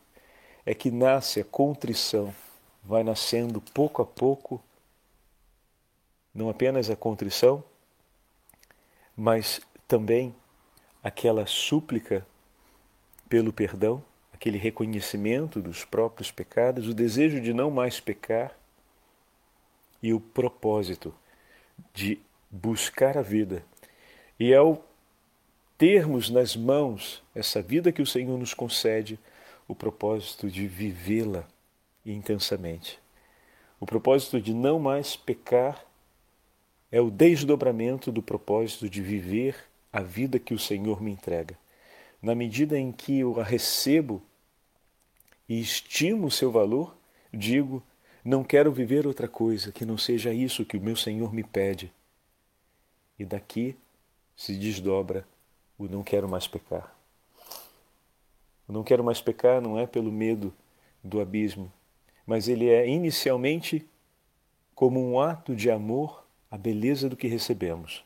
é 0.66 0.74
que 0.74 0.92
nasce 0.92 1.40
a 1.40 1.44
contrição, 1.44 2.34
vai 2.84 3.04
nascendo 3.04 3.62
pouco 3.62 4.02
a 4.02 4.06
pouco 4.06 4.62
não 6.34 6.50
apenas 6.50 6.90
a 6.90 6.96
contrição, 6.96 7.64
mas 9.22 9.62
também 9.88 10.34
aquela 11.04 11.46
súplica 11.46 12.26
pelo 13.30 13.54
perdão, 13.54 14.04
aquele 14.34 14.58
reconhecimento 14.58 15.62
dos 15.62 15.86
próprios 15.86 16.32
pecados, 16.32 16.88
o 16.88 16.94
desejo 16.94 17.40
de 17.40 17.54
não 17.54 17.70
mais 17.70 18.00
pecar 18.00 18.58
e 20.02 20.12
o 20.12 20.20
propósito 20.20 21.14
de 21.94 22.20
buscar 22.50 23.16
a 23.16 23.22
vida. 23.22 23.64
E 24.40 24.56
ao 24.56 24.84
termos 25.78 26.32
nas 26.32 26.56
mãos 26.56 27.22
essa 27.36 27.62
vida 27.62 27.92
que 27.92 28.02
o 28.02 28.08
Senhor 28.08 28.36
nos 28.40 28.56
concede, 28.56 29.20
o 29.68 29.76
propósito 29.76 30.50
de 30.50 30.66
vivê-la 30.66 31.48
intensamente. 32.04 32.98
O 33.80 33.86
propósito 33.86 34.42
de 34.42 34.52
não 34.52 34.80
mais 34.80 35.16
pecar 35.16 35.86
é 36.92 37.00
o 37.00 37.10
desdobramento 37.10 38.12
do 38.12 38.22
propósito 38.22 38.90
de 38.90 39.02
viver 39.02 39.56
a 39.94 40.02
vida 40.02 40.38
que 40.38 40.54
o 40.54 40.60
Senhor 40.60 41.02
me 41.02 41.12
entrega. 41.12 41.58
Na 42.22 42.36
medida 42.36 42.78
em 42.78 42.92
que 42.92 43.20
eu 43.20 43.40
a 43.40 43.44
recebo 43.44 44.22
e 45.48 45.60
estimo 45.60 46.28
o 46.28 46.32
seu 46.32 46.52
valor, 46.52 46.96
digo: 47.34 47.82
não 48.24 48.44
quero 48.44 48.72
viver 48.72 49.08
outra 49.08 49.28
coisa 49.28 49.72
que 49.72 49.86
não 49.86 49.98
seja 49.98 50.34
isso 50.34 50.66
que 50.66 50.78
o 50.78 50.82
meu 50.82 50.96
Senhor 50.96 51.34
me 51.34 51.44
pede. 51.44 51.92
E 53.18 53.26
daqui 53.26 53.76
se 54.36 54.56
desdobra 54.56 55.26
o 55.78 55.86
não 55.86 56.04
quero 56.04 56.28
mais 56.28 56.48
pecar. 56.48 56.96
O 58.68 58.74
não 58.74 58.84
quero 58.84 59.04
mais 59.04 59.22
pecar 59.22 59.62
não 59.62 59.80
é 59.80 59.88
pelo 59.88 60.12
medo 60.12 60.54
do 61.04 61.20
abismo, 61.20 61.72
mas 62.26 62.48
ele 62.48 62.70
é 62.70 62.88
inicialmente 62.88 63.86
como 64.76 65.00
um 65.00 65.20
ato 65.20 65.56
de 65.56 65.70
amor 65.70 66.21
a 66.52 66.58
beleza 66.58 67.08
do 67.08 67.16
que 67.16 67.28
recebemos. 67.28 68.04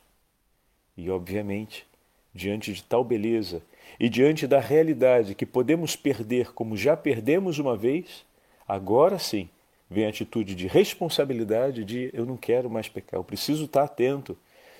E, 0.95 1.09
obviamente, 1.09 1.85
diante 2.33 2.71
de 2.71 2.83
tal 2.83 3.03
beleza 3.03 3.61
e 3.99 4.07
diante 4.07 4.45
da 4.45 4.59
realidade 4.59 5.33
que 5.33 5.45
podemos 5.45 5.95
perder 5.95 6.53
como 6.53 6.77
já 6.77 6.95
perdemos 6.95 7.57
uma 7.57 7.75
vez, 7.75 8.23
agora 8.67 9.17
sim 9.17 9.49
vem 9.89 10.05
a 10.05 10.09
atitude 10.09 10.53
de 10.55 10.67
responsabilidade 10.67 11.83
de 11.83 12.09
eu 12.13 12.25
não 12.25 12.37
quero 12.37 12.69
mais 12.69 12.87
pecar, 12.87 13.19
eu 13.19 13.23
preciso 13.23 13.65
estar 13.65 13.83
atento, 13.83 14.37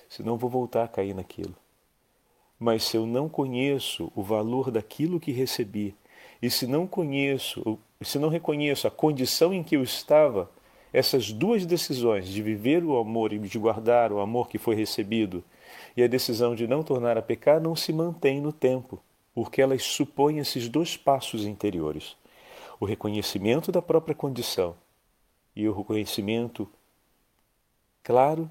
senão 0.08 0.36
vou 0.36 0.50
voltar 0.50 0.84
a 0.84 0.88
cair 0.88 1.14
naquilo. 1.14 1.54
Mas 2.58 2.84
se 2.84 2.96
eu 2.96 3.06
não 3.06 3.28
conheço 3.28 4.10
o 4.14 4.22
valor 4.22 4.70
daquilo 4.70 5.20
que 5.20 5.32
recebi, 5.32 5.94
e 6.40 6.50
se 6.50 6.66
não 6.66 6.86
conheço, 6.86 7.78
se 8.02 8.18
não 8.18 8.28
reconheço 8.28 8.86
a 8.86 8.90
condição 8.90 9.52
em 9.52 9.62
que 9.62 9.76
eu 9.76 9.82
estava 9.82 10.50
essas 10.96 11.30
duas 11.30 11.66
decisões, 11.66 12.26
de 12.26 12.40
viver 12.40 12.82
o 12.82 12.96
amor 12.96 13.30
e 13.30 13.38
de 13.38 13.58
guardar 13.58 14.10
o 14.10 14.18
amor 14.18 14.48
que 14.48 14.56
foi 14.56 14.74
recebido, 14.74 15.44
e 15.94 16.02
a 16.02 16.06
decisão 16.06 16.54
de 16.54 16.66
não 16.66 16.82
tornar 16.82 17.18
a 17.18 17.22
pecar, 17.22 17.60
não 17.60 17.76
se 17.76 17.92
mantém 17.92 18.40
no 18.40 18.50
tempo, 18.50 18.98
porque 19.34 19.60
elas 19.60 19.82
supõem 19.82 20.38
esses 20.38 20.70
dois 20.70 20.96
passos 20.96 21.44
interiores: 21.44 22.16
o 22.80 22.86
reconhecimento 22.86 23.70
da 23.70 23.82
própria 23.82 24.14
condição 24.14 24.74
e 25.54 25.68
o 25.68 25.76
reconhecimento 25.76 26.66
claro 28.02 28.50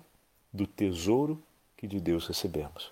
do 0.54 0.68
tesouro 0.68 1.42
que 1.75 1.88
de 1.88 2.00
Deus 2.00 2.28
recebemos. 2.28 2.92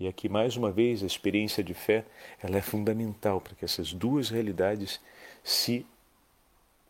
E 0.00 0.08
aqui 0.08 0.28
mais 0.28 0.56
uma 0.56 0.72
vez 0.72 1.04
a 1.04 1.06
experiência 1.06 1.62
de 1.62 1.74
fé, 1.74 2.04
ela 2.42 2.56
é 2.56 2.60
fundamental 2.60 3.40
para 3.40 3.54
que 3.54 3.64
essas 3.64 3.92
duas 3.92 4.30
realidades 4.30 5.00
se 5.44 5.86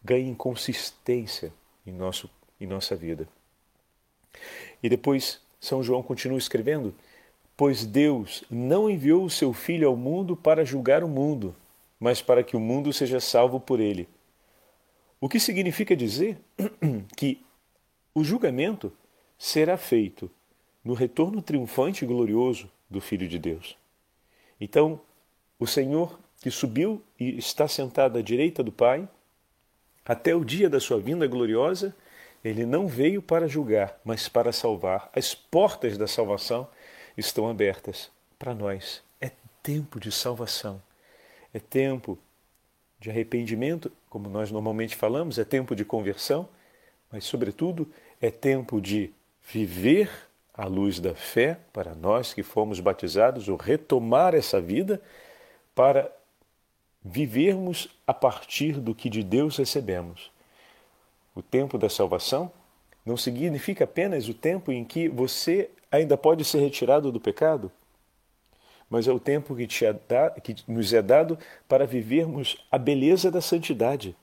ganhem 0.04 0.35
consistência 0.35 1.52
em, 1.87 1.92
nosso, 1.92 2.30
em 2.61 2.66
nossa 2.66 2.97
vida. 2.97 3.28
E 4.82 4.88
depois 4.88 5.40
São 5.61 5.82
João 5.82 6.02
continua 6.02 6.38
escrevendo: 6.38 6.94
Pois 7.56 7.85
Deus 7.85 8.44
não 8.50 8.88
enviou 8.88 9.25
o 9.25 9.30
seu 9.30 9.52
Filho 9.52 9.88
ao 9.88 9.97
mundo 9.97 10.37
para 10.37 10.64
julgar 10.64 11.04
o 11.04 11.09
mundo, 11.09 11.54
mas 12.00 12.21
para 12.23 12.42
que 12.42 12.56
o 12.56 12.61
mundo 12.61 12.92
seja 12.92 13.21
salvo 13.21 13.61
por 13.61 13.78
ele. 13.78 14.09
O 15.21 15.28
que 15.28 15.38
significa 15.38 15.94
dizer 15.94 16.38
que 17.16 17.40
o 18.14 18.25
julgamento 18.25 18.92
será 19.38 19.76
feito 19.76 20.30
no 20.85 20.94
retorno 20.94 21.40
triunfante 21.40 22.04
e 22.04 22.09
glorioso 22.09 22.68
do 22.90 23.00
Filho 23.00 23.28
de 23.28 23.38
Deus. 23.38 23.76
Então, 24.61 25.00
o 25.59 25.66
Senhor 25.66 26.18
que 26.40 26.50
subiu 26.50 27.00
e 27.18 27.38
está 27.38 27.68
sentado 27.68 28.18
à 28.18 28.23
direita 28.23 28.64
do 28.64 28.73
Pai, 28.73 29.09
até 30.04 30.35
o 30.35 30.44
dia 30.44 30.68
da 30.68 30.80
sua 30.80 30.99
vinda 30.99 31.26
gloriosa, 31.26 31.94
ele 32.44 32.66
não 32.66 32.88
veio 32.88 33.23
para 33.23 33.47
julgar, 33.47 33.99
mas 34.04 34.28
para 34.28 34.52
salvar. 34.52 35.09
As 35.14 35.35
portas 35.35 35.97
da 35.97 36.06
salvação 36.06 36.68
estão 37.16 37.49
abertas 37.49 38.11
para 38.38 38.54
nós. 38.54 39.02
É 39.21 39.30
tempo 39.62 40.00
de 40.00 40.11
salvação. 40.11 40.82
É 41.54 41.61
tempo 41.61 42.18
de 42.99 43.11
arrependimento, 43.11 43.92
como 44.09 44.28
nós 44.28 44.50
normalmente 44.50 44.97
falamos, 44.97 45.38
é 45.38 45.44
tempo 45.44 45.75
de 45.75 45.85
conversão, 45.85 46.49
mas, 47.11 47.25
sobretudo, 47.25 47.92
é 48.21 48.30
tempo 48.30 48.80
de 48.80 49.12
viver 49.42 50.09
a 50.54 50.66
luz 50.66 51.00
da 51.00 51.14
fé 51.14 51.59
para 51.73 51.94
nós 51.94 52.32
que 52.32 52.42
fomos 52.42 52.78
batizados, 52.80 53.49
ou 53.49 53.56
retomar 53.56 54.35
essa 54.35 54.61
vida 54.61 55.00
para 55.75 56.11
vivermos 57.04 57.88
a 58.06 58.14
partir 58.14 58.80
do 58.80 58.94
que 58.94 59.11
de 59.11 59.23
Deus 59.23 59.56
recebemos. 59.56 60.30
O 61.35 61.42
tempo 61.42 61.78
da 61.78 61.88
salvação 61.88 62.50
não 63.04 63.16
significa 63.16 63.85
apenas 63.85 64.28
o 64.28 64.35
tempo 64.35 64.71
em 64.71 64.85
que 64.85 65.09
você 65.09 65.71
ainda 65.90 66.16
pode 66.16 66.44
ser 66.44 66.61
retirado 66.61 67.11
do 67.11 67.21
pecado, 67.21 67.71
mas 68.88 69.09
é 69.09 69.12
o 69.12 69.18
tempo 69.18 69.56
que, 69.56 69.85
é 69.85 69.92
da, 69.92 70.30
que 70.30 70.54
nos 70.68 70.92
é 70.92 71.00
dado 71.00 71.38
para 71.66 71.87
vivermos 71.87 72.64
a 72.71 72.78
beleza 72.78 73.30
da 73.30 73.40
santidade. 73.40 74.14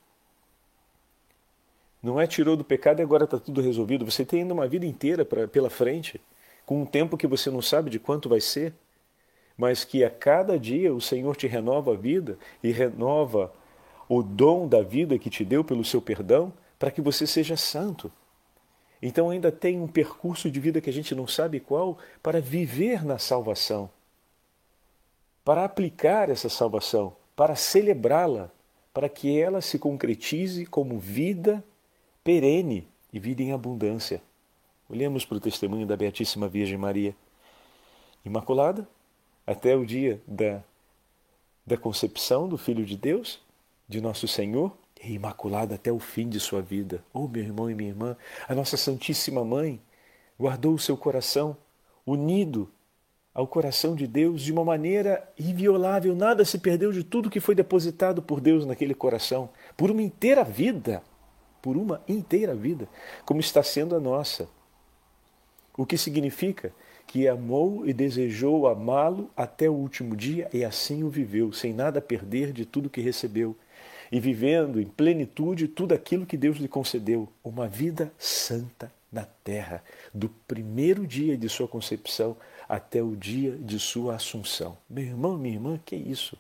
Não 2.02 2.22
é 2.22 2.28
tirou 2.28 2.56
do 2.56 2.64
pecado 2.64 3.00
e 3.00 3.04
agora 3.04 3.26
está 3.26 3.38
tudo 3.38 3.62
resolvido. 3.62 4.06
Você 4.06 4.24
tem 4.24 4.42
ainda 4.42 4.54
uma 4.54 4.68
vida 4.68 4.86
inteira 4.86 5.26
pra, 5.26 5.48
pela 5.48 5.70
frente, 5.70 6.22
com 6.66 6.82
um 6.82 6.86
tempo 6.86 7.18
que 7.18 7.28
você 7.28 7.50
não 7.50 7.62
sabe 7.62 7.90
de 7.90 8.00
quanto 8.00 8.30
vai 8.30 8.40
ser 8.40 8.74
mas 9.60 9.84
que 9.84 10.06
a 10.06 10.10
cada 10.10 10.58
dia 10.58 10.94
o 10.94 11.02
Senhor 11.02 11.36
te 11.36 11.46
renova 11.46 11.92
a 11.92 11.98
vida 11.98 12.40
e 12.64 12.72
renova 12.72 13.54
o 14.08 14.24
dom 14.24 14.66
da 14.66 14.82
vida 14.82 15.20
que 15.20 15.30
te 15.30 15.44
deu 15.44 15.66
pelo 15.66 15.84
seu 15.84 16.02
perdão 16.02 16.54
para 16.80 16.90
que 16.90 17.02
você 17.02 17.28
seja 17.28 17.58
santo. 17.58 18.10
Então 19.02 19.30
ainda 19.30 19.52
tem 19.52 19.82
um 19.82 19.88
percurso 19.88 20.50
de 20.50 20.62
vida 20.62 20.80
que 20.80 20.90
a 20.90 20.94
gente 20.94 21.14
não 21.14 21.28
sabe 21.28 21.60
qual 21.60 21.98
para 22.24 22.40
viver 22.40 23.04
na 23.04 23.20
salvação, 23.20 23.90
para 25.44 25.66
aplicar 25.66 26.30
essa 26.30 26.48
salvação, 26.48 27.14
para 27.36 27.54
celebrá-la, 27.54 28.50
para 28.94 29.10
que 29.10 29.38
ela 29.38 29.60
se 29.60 29.78
concretize 29.78 30.66
como 30.66 30.98
vida 30.98 31.62
perene 32.24 32.88
e 33.12 33.20
vida 33.20 33.44
em 33.44 33.52
abundância. 33.52 34.22
Olhemos 34.90 35.26
para 35.26 35.36
o 35.36 35.42
testemunho 35.42 35.86
da 35.86 35.98
Beatíssima 35.98 36.48
Virgem 36.48 36.78
Maria. 36.78 37.14
Imaculada, 38.24 38.88
até 39.50 39.76
o 39.76 39.84
dia 39.84 40.22
da, 40.28 40.62
da 41.66 41.76
concepção 41.76 42.48
do 42.48 42.56
Filho 42.56 42.86
de 42.86 42.96
Deus, 42.96 43.42
de 43.88 44.00
nosso 44.00 44.28
Senhor, 44.28 44.78
e 45.04 45.14
imaculada 45.14 45.74
até 45.74 45.92
o 45.92 45.98
fim 45.98 46.30
de 46.30 46.40
sua 46.40 46.62
vida. 46.62 47.04
Oh, 47.12 47.28
meu 47.28 47.42
irmão 47.42 47.68
e 47.68 47.74
minha 47.74 47.90
irmã, 47.90 48.16
a 48.48 48.54
nossa 48.54 48.78
Santíssima 48.78 49.44
Mãe 49.44 49.82
guardou 50.40 50.76
o 50.76 50.80
seu 50.80 50.96
coração 50.96 51.58
unido 52.06 52.70
ao 53.34 53.48
coração 53.48 53.96
de 53.96 54.06
Deus 54.06 54.44
de 54.44 54.54
uma 54.54 54.64
maneira 54.64 55.28
inviolável. 55.40 56.16
Nada 56.16 56.46
se 56.46 56.60
perdeu 56.60 56.92
de 56.92 57.04
tudo 57.04 57.30
que 57.30 57.40
foi 57.40 57.56
depositado 57.56 58.22
por 58.22 58.40
Deus 58.40 58.68
naquele 58.68 58.94
coração, 58.94 59.50
por 59.76 59.90
uma 59.90 60.04
inteira 60.04 60.44
vida, 60.44 61.02
por 61.60 61.76
uma 61.76 62.04
inteira 62.08 62.54
vida, 62.54 62.88
como 63.26 63.40
está 63.40 63.64
sendo 63.64 63.96
a 63.96 64.00
nossa. 64.00 64.48
O 65.76 65.88
que 65.88 65.98
significa 65.98 66.72
que 67.10 67.28
amou 67.28 67.88
e 67.88 67.92
desejou 67.92 68.68
amá-lo 68.68 69.32
até 69.36 69.68
o 69.68 69.74
último 69.74 70.16
dia 70.16 70.48
e 70.54 70.64
assim 70.64 71.04
o 71.04 71.10
viveu, 71.10 71.52
sem 71.52 71.74
nada 71.74 72.00
perder 72.00 72.54
de 72.54 72.66
tudo 72.66 72.88
que 72.88 73.02
recebeu 73.02 73.56
e 74.12 74.20
vivendo 74.20 74.80
em 74.80 74.86
plenitude 74.86 75.68
tudo 75.68 75.96
aquilo 75.96 76.24
que 76.24 76.38
Deus 76.38 76.58
lhe 76.58 76.68
concedeu, 76.68 77.28
uma 77.44 77.68
vida 77.68 78.14
santa 78.16 78.92
na 79.12 79.26
terra, 79.44 79.84
do 80.14 80.30
primeiro 80.48 81.08
dia 81.08 81.36
de 81.36 81.50
sua 81.50 81.68
concepção 81.68 82.38
até 82.68 83.02
o 83.02 83.16
dia 83.16 83.58
de 83.58 83.80
sua 83.80 84.14
assunção. 84.14 84.78
Meu 84.88 85.06
irmão, 85.06 85.36
minha 85.36 85.56
irmã, 85.56 85.80
que 85.84 85.96
isso? 85.96 86.38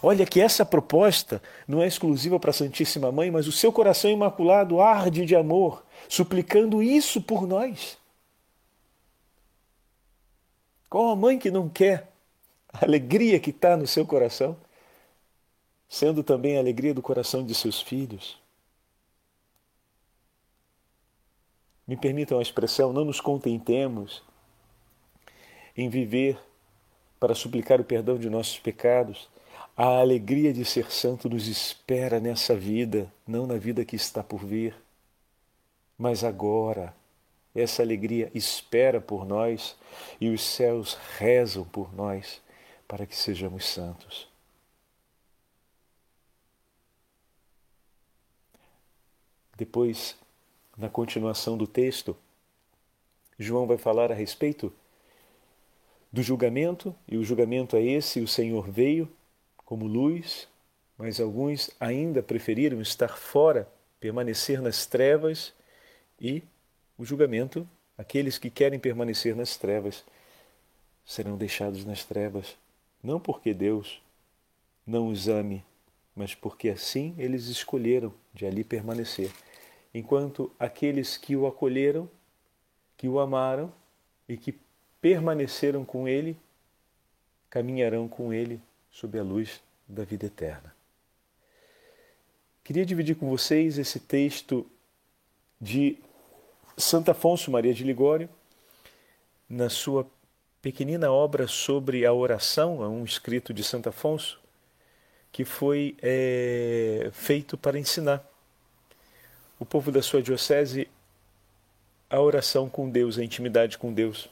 Olha 0.00 0.24
que 0.24 0.40
essa 0.40 0.64
proposta 0.64 1.42
não 1.66 1.82
é 1.82 1.88
exclusiva 1.88 2.38
para 2.38 2.50
a 2.50 2.54
Santíssima 2.54 3.10
Mãe, 3.10 3.28
mas 3.28 3.48
o 3.48 3.52
seu 3.52 3.72
coração 3.72 4.08
imaculado 4.08 4.80
arde 4.80 5.26
de 5.26 5.34
amor, 5.34 5.84
suplicando 6.08 6.80
isso 6.80 7.20
por 7.20 7.44
nós. 7.44 8.00
Qual 10.92 11.08
a 11.08 11.16
mãe 11.16 11.38
que 11.38 11.50
não 11.50 11.70
quer 11.70 12.12
a 12.70 12.84
alegria 12.84 13.40
que 13.40 13.48
está 13.48 13.76
no 13.78 13.86
seu 13.86 14.06
coração? 14.06 14.56
sendo 15.92 16.24
também 16.24 16.56
a 16.56 16.60
alegria 16.60 16.94
do 16.94 17.02
coração 17.02 17.44
de 17.44 17.54
seus 17.54 17.82
filhos. 17.82 18.40
Me 21.86 21.98
permitam 21.98 22.38
a 22.38 22.42
expressão, 22.42 22.94
não 22.94 23.04
nos 23.04 23.20
contentemos 23.20 24.22
em 25.76 25.90
viver 25.90 26.40
para 27.20 27.34
suplicar 27.34 27.78
o 27.78 27.84
perdão 27.84 28.16
de 28.16 28.30
nossos 28.30 28.58
pecados. 28.58 29.28
A 29.76 29.98
alegria 29.98 30.50
de 30.50 30.64
ser 30.64 30.90
santo 30.90 31.28
nos 31.28 31.46
espera 31.46 32.18
nessa 32.18 32.56
vida, 32.56 33.12
não 33.26 33.46
na 33.46 33.58
vida 33.58 33.84
que 33.84 33.94
está 33.94 34.22
por 34.22 34.42
vir. 34.42 34.74
Mas 35.98 36.24
agora, 36.24 36.94
essa 37.54 37.82
alegria 37.82 38.30
espera 38.34 39.00
por 39.00 39.26
nós 39.26 39.76
e 40.20 40.30
os 40.30 40.42
céus 40.42 40.94
rezam 41.18 41.64
por 41.64 41.94
nós 41.94 42.40
para 42.88 43.06
que 43.06 43.16
sejamos 43.16 43.66
santos. 43.66 44.28
Depois, 49.56 50.16
na 50.76 50.88
continuação 50.88 51.56
do 51.56 51.66
texto, 51.66 52.16
João 53.38 53.66
vai 53.66 53.78
falar 53.78 54.10
a 54.10 54.14
respeito 54.14 54.72
do 56.12 56.22
julgamento, 56.22 56.94
e 57.08 57.16
o 57.16 57.24
julgamento 57.24 57.76
é 57.76 57.82
esse: 57.82 58.20
o 58.20 58.28
Senhor 58.28 58.68
veio 58.70 59.10
como 59.64 59.86
luz, 59.86 60.48
mas 60.98 61.20
alguns 61.20 61.70
ainda 61.80 62.22
preferiram 62.22 62.80
estar 62.80 63.16
fora, 63.16 63.68
permanecer 63.98 64.60
nas 64.60 64.84
trevas, 64.84 65.54
e 66.20 66.42
o 67.02 67.04
julgamento, 67.04 67.68
aqueles 67.98 68.38
que 68.38 68.48
querem 68.48 68.78
permanecer 68.78 69.34
nas 69.34 69.56
trevas, 69.56 70.04
serão 71.04 71.36
deixados 71.36 71.84
nas 71.84 72.04
trevas, 72.04 72.56
não 73.02 73.18
porque 73.18 73.52
Deus 73.52 74.00
não 74.86 75.08
os 75.08 75.26
ame, 75.26 75.64
mas 76.14 76.32
porque 76.32 76.68
assim 76.68 77.12
eles 77.18 77.46
escolheram 77.48 78.14
de 78.32 78.46
ali 78.46 78.62
permanecer 78.62 79.32
enquanto 79.92 80.52
aqueles 80.60 81.16
que 81.16 81.34
o 81.34 81.44
acolheram, 81.44 82.08
que 82.96 83.08
o 83.08 83.18
amaram 83.18 83.72
e 84.28 84.36
que 84.36 84.56
permaneceram 85.00 85.84
com 85.84 86.06
ele, 86.06 86.38
caminharão 87.50 88.06
com 88.06 88.32
ele 88.32 88.60
sob 88.92 89.18
a 89.18 89.24
luz 89.24 89.60
da 89.88 90.04
vida 90.04 90.26
eterna. 90.26 90.72
Queria 92.62 92.86
dividir 92.86 93.16
com 93.16 93.28
vocês 93.28 93.76
esse 93.76 93.98
texto 93.98 94.64
de 95.60 95.98
Santo 96.76 97.10
Afonso 97.10 97.50
Maria 97.50 97.74
de 97.74 97.84
Ligório, 97.84 98.28
na 99.48 99.68
sua 99.68 100.06
pequenina 100.60 101.10
obra 101.10 101.46
sobre 101.46 102.06
a 102.06 102.12
oração, 102.12 102.80
um 102.80 103.04
escrito 103.04 103.52
de 103.52 103.62
Santo 103.64 103.88
Afonso, 103.88 104.40
que 105.30 105.44
foi 105.44 105.96
é, 106.00 107.10
feito 107.12 107.56
para 107.56 107.78
ensinar 107.78 108.24
o 109.58 109.64
povo 109.64 109.90
da 109.90 110.02
sua 110.02 110.22
diocese 110.22 110.88
a 112.08 112.20
oração 112.20 112.68
com 112.68 112.90
Deus, 112.90 113.18
a 113.18 113.24
intimidade 113.24 113.78
com 113.78 113.92
Deus. 113.92 114.28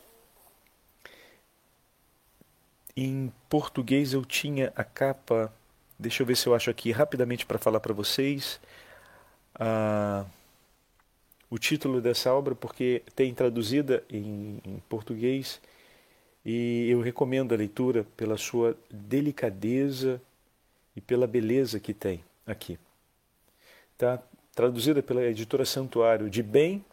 Em 2.95 3.33
português 3.49 4.13
eu 4.13 4.25
tinha 4.25 4.71
a 4.77 4.85
capa, 4.85 5.51
deixa 5.99 6.23
eu 6.23 6.27
ver 6.27 6.37
se 6.37 6.47
eu 6.47 6.55
acho 6.55 6.69
aqui 6.69 6.93
rapidamente 6.93 7.47
para 7.47 7.59
falar 7.59 7.81
para 7.81 7.95
vocês 7.95 8.61
a, 9.55 10.27
o 11.51 11.59
título 11.59 12.01
dessa 12.01 12.33
obra, 12.33 12.55
porque 12.55 13.03
tem 13.15 13.35
traduzida 13.35 14.03
em, 14.09 14.61
em 14.65 14.83
português 14.89 15.61
e 16.45 16.89
eu 16.89 17.01
recomendo 17.01 17.53
a 17.53 17.59
leitura 17.59 18.07
pela 18.17 18.39
sua 18.39 18.77
delicadeza 18.91 20.23
e 20.97 21.01
pela 21.01 21.27
beleza 21.27 21.79
que 21.79 21.93
tem 21.93 22.25
aqui. 22.47 22.79
Tá? 23.99 24.23
traduzida 24.55 25.03
pela 25.03 25.25
editora 25.25 25.65
Santuário, 25.65 26.29
de 26.29 26.43
bem 26.43 26.85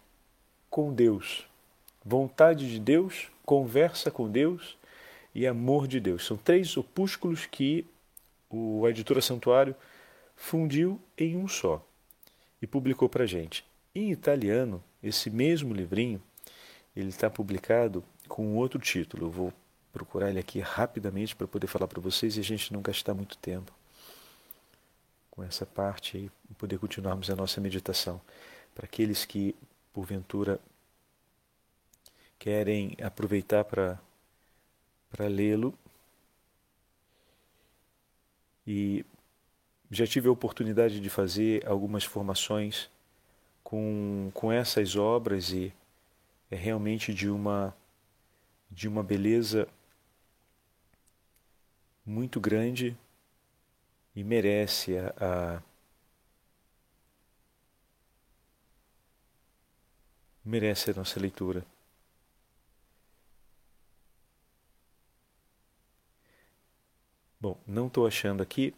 com 0.70 0.94
Deus, 0.94 1.46
vontade 2.06 2.70
de 2.70 2.80
Deus, 2.80 3.30
conversa 3.46 4.10
com 4.12 4.30
Deus 4.30 4.78
e 5.34 5.46
amor 5.46 5.88
de 5.88 6.00
Deus. 6.00 6.26
São 6.26 6.38
três 6.38 6.78
opúsculos 6.78 7.46
que 7.46 7.86
o, 8.50 8.86
a 8.86 8.90
editora 8.90 9.22
Santuário 9.22 9.76
fundiu 10.36 10.98
em 11.18 11.36
um 11.36 11.48
só 11.48 11.86
e 12.62 12.68
publicou 12.68 13.10
para 13.10 13.26
gente. 13.26 13.66
Em 13.98 14.12
italiano, 14.12 14.84
esse 15.02 15.28
mesmo 15.28 15.74
livrinho 15.74 16.22
ele 16.96 17.10
está 17.10 17.32
publicado 17.32 18.04
com 18.28 18.56
outro 18.56 18.80
título. 18.80 19.26
Eu 19.26 19.32
vou 19.32 19.54
procurar 19.92 20.30
ele 20.30 20.38
aqui 20.38 20.60
rapidamente 20.60 21.36
para 21.36 21.48
poder 21.48 21.66
falar 21.66 21.88
para 21.88 22.00
vocês 22.00 22.38
e 22.38 22.40
a 22.40 22.44
gente 22.44 22.72
não 22.72 22.80
gastar 22.80 23.16
muito 23.16 23.36
tempo 23.40 23.74
com 25.32 25.44
essa 25.44 25.66
parte 25.66 26.32
e 26.48 26.54
poder 26.54 26.78
continuarmos 26.78 27.32
a 27.32 27.36
nossa 27.36 27.60
meditação. 27.60 28.22
Para 28.76 28.86
aqueles 28.86 29.26
que, 29.26 29.56
porventura, 29.92 30.60
querem 32.38 32.96
aproveitar 33.02 33.64
para 33.64 33.98
lê-lo. 35.28 35.74
E 38.68 39.04
já 39.90 40.06
tive 40.06 40.28
a 40.28 40.32
oportunidade 40.32 41.00
de 41.00 41.10
fazer 41.10 41.66
algumas 41.68 42.04
formações 42.04 42.92
com, 43.68 44.32
com 44.34 44.50
essas 44.50 44.96
obras 44.96 45.52
e 45.52 45.74
é 46.50 46.56
realmente 46.56 47.14
de 47.14 47.30
uma 47.30 47.76
de 48.72 48.88
uma 48.88 49.04
beleza 49.04 49.68
muito 52.06 52.40
grande 52.40 52.98
e 54.16 54.24
merece 54.24 54.98
a, 54.98 55.14
a 55.20 55.64
merece 60.46 60.92
a 60.92 60.94
nossa 60.94 61.20
leitura. 61.20 61.66
Bom, 67.38 67.58
não 67.68 67.88
estou 67.88 68.08
achando 68.08 68.42
aqui. 68.42 68.74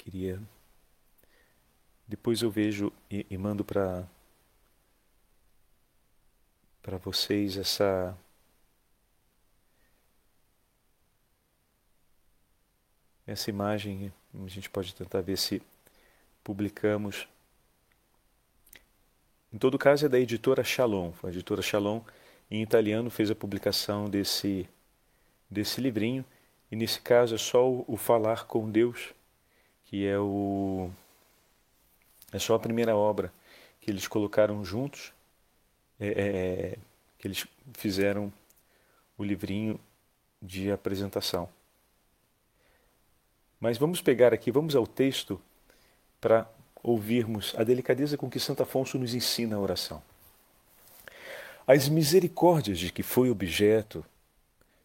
Queria. 0.00 0.40
Depois 2.08 2.40
eu 2.40 2.50
vejo 2.50 2.90
e, 3.10 3.26
e 3.28 3.36
mando 3.36 3.62
para 3.62 4.08
para 6.82 6.96
vocês 6.96 7.58
essa 7.58 8.16
essa 13.26 13.50
imagem, 13.50 14.10
a 14.34 14.48
gente 14.48 14.70
pode 14.70 14.94
tentar 14.94 15.20
ver 15.20 15.36
se 15.36 15.62
publicamos. 16.42 17.28
Em 19.52 19.58
todo 19.58 19.78
caso, 19.78 20.06
é 20.06 20.08
da 20.08 20.18
editora 20.18 20.64
Shalom. 20.64 21.12
A 21.22 21.28
editora 21.28 21.60
Shalom, 21.60 22.00
em 22.50 22.62
italiano, 22.62 23.10
fez 23.10 23.30
a 23.30 23.34
publicação 23.34 24.08
desse, 24.08 24.66
desse 25.50 25.78
livrinho. 25.78 26.24
E 26.72 26.76
nesse 26.76 27.02
caso 27.02 27.34
é 27.34 27.38
só 27.38 27.70
o, 27.70 27.84
o 27.86 27.98
Falar 27.98 28.46
com 28.46 28.70
Deus, 28.70 29.12
que 29.90 30.06
é 30.06 30.16
o 30.16 30.88
é 32.32 32.38
só 32.38 32.54
a 32.54 32.60
primeira 32.60 32.94
obra 32.94 33.32
que 33.80 33.90
eles 33.90 34.06
colocaram 34.06 34.64
juntos, 34.64 35.12
é, 35.98 36.06
é, 36.06 36.78
que 37.18 37.26
eles 37.26 37.44
fizeram 37.74 38.32
o 39.18 39.24
livrinho 39.24 39.80
de 40.40 40.70
apresentação. 40.70 41.48
Mas 43.58 43.78
vamos 43.78 44.00
pegar 44.00 44.32
aqui, 44.32 44.52
vamos 44.52 44.76
ao 44.76 44.86
texto 44.86 45.40
para 46.20 46.48
ouvirmos 46.84 47.52
a 47.58 47.64
delicadeza 47.64 48.16
com 48.16 48.30
que 48.30 48.38
Santo 48.38 48.62
Afonso 48.62 48.96
nos 48.96 49.12
ensina 49.12 49.56
a 49.56 49.58
oração. 49.58 50.00
As 51.66 51.88
misericórdias 51.88 52.78
de 52.78 52.92
que 52.92 53.02
foi 53.02 53.28
objeto 53.28 54.04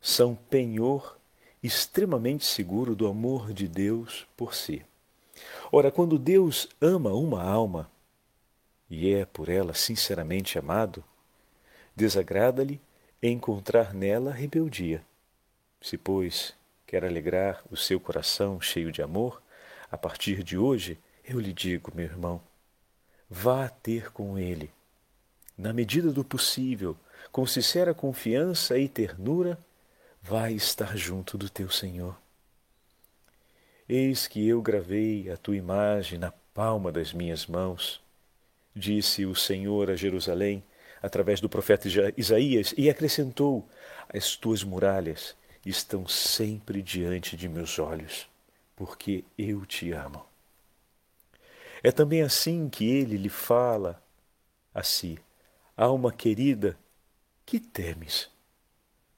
são 0.01 0.33
penhor 0.33 1.15
extremamente 1.61 2.43
seguro 2.43 2.95
do 2.95 3.05
amor 3.05 3.53
de 3.53 3.67
Deus 3.67 4.25
por 4.35 4.55
si. 4.55 4.83
Ora, 5.71 5.91
quando 5.91 6.17
Deus 6.17 6.67
ama 6.79 7.13
uma 7.13 7.43
alma 7.43 7.89
e 8.89 9.13
é 9.13 9.25
por 9.25 9.49
ela 9.49 9.73
sinceramente 9.73 10.57
amado, 10.57 11.03
desagrada-lhe 11.95 12.79
encontrar 13.21 13.93
nela 13.93 14.31
rebeldia. 14.31 15.03
Se, 15.81 15.97
pois, 15.97 16.53
quer 16.85 17.03
alegrar 17.03 17.63
o 17.71 17.75
seu 17.75 17.99
coração 17.99 18.61
cheio 18.61 18.91
de 18.91 19.01
amor, 19.01 19.41
a 19.91 19.97
partir 19.97 20.43
de 20.43 20.57
hoje, 20.57 20.97
eu 21.23 21.39
lhe 21.39 21.53
digo, 21.53 21.91
meu 21.95 22.05
irmão, 22.05 22.41
vá 23.29 23.69
ter 23.69 24.11
com 24.11 24.37
ele, 24.37 24.71
na 25.57 25.73
medida 25.73 26.11
do 26.11 26.23
possível, 26.23 26.97
com 27.31 27.45
sincera 27.45 27.93
confiança 27.93 28.77
e 28.77 28.87
ternura, 28.87 29.57
vai 30.21 30.53
estar 30.53 30.97
junto 30.97 31.37
do 31.37 31.49
teu 31.49 31.69
Senhor. 31.69 32.15
Eis 33.87 34.27
que 34.27 34.47
eu 34.47 34.63
gravei 34.63 35.29
a 35.29 35.37
tua 35.37 35.55
imagem 35.55 36.17
na 36.17 36.31
palma 36.55 36.91
das 36.91 37.13
minhas 37.13 37.45
mãos, 37.45 38.01
disse 38.75 39.27
o 39.27 39.35
Senhor 39.35 39.91
a 39.91 39.95
Jerusalém 39.95 40.63
através 41.03 41.39
do 41.39 41.47
profeta 41.47 41.87
Isaías 42.17 42.73
e 42.75 42.89
acrescentou: 42.89 43.69
As 44.11 44.35
tuas 44.35 44.63
muralhas 44.63 45.35
estão 45.63 46.07
sempre 46.07 46.81
diante 46.81 47.37
de 47.37 47.47
meus 47.47 47.77
olhos, 47.77 48.27
porque 48.75 49.23
eu 49.37 49.63
te 49.67 49.91
amo. 49.91 50.25
É 51.83 51.91
também 51.91 52.23
assim 52.23 52.67
que 52.67 52.89
ele 52.89 53.17
lhe 53.17 53.29
fala 53.29 54.03
a 54.73 54.81
si: 54.81 55.19
Alma 55.77 56.11
querida, 56.11 56.75
que 57.45 57.59
temes? 57.59 58.31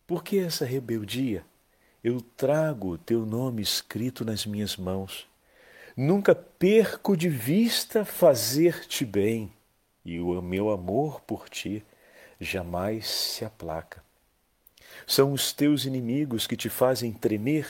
Por 0.05 0.25
que 0.25 0.37
essa 0.39 0.65
rebeldia? 0.65 1.45
Eu 2.03 2.21
trago 2.21 2.97
teu 2.97 3.25
nome 3.25 3.61
escrito 3.61 4.23
nas 4.23 4.45
minhas 4.45 4.77
mãos. 4.77 5.27
Nunca 5.95 6.35
perco 6.35 7.17
de 7.17 7.27
vista 7.27 8.05
fazer-te 8.05 9.03
bem, 9.03 9.51
e 10.05 10.19
o 10.19 10.39
meu 10.41 10.69
amor 10.69 11.21
por 11.21 11.49
ti 11.49 11.83
jamais 12.39 13.07
se 13.07 13.43
aplaca. 13.43 14.03
São 15.07 15.33
os 15.33 15.51
teus 15.51 15.85
inimigos 15.85 16.45
que 16.45 16.55
te 16.55 16.69
fazem 16.69 17.11
tremer. 17.11 17.67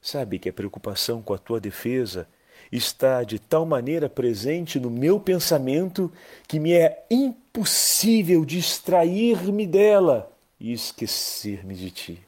Sabe 0.00 0.38
que 0.38 0.50
a 0.50 0.52
preocupação 0.52 1.22
com 1.22 1.32
a 1.32 1.38
tua 1.38 1.58
defesa 1.58 2.28
está 2.70 3.24
de 3.24 3.38
tal 3.38 3.64
maneira 3.64 4.10
presente 4.10 4.78
no 4.78 4.90
meu 4.90 5.18
pensamento 5.18 6.12
que 6.46 6.60
me 6.60 6.72
é 6.74 7.06
impossível 7.10 8.44
distrair-me 8.44 9.66
dela 9.66 10.30
e 10.60 10.70
esquecer-me 10.70 11.74
de 11.74 11.90
ti. 11.90 12.27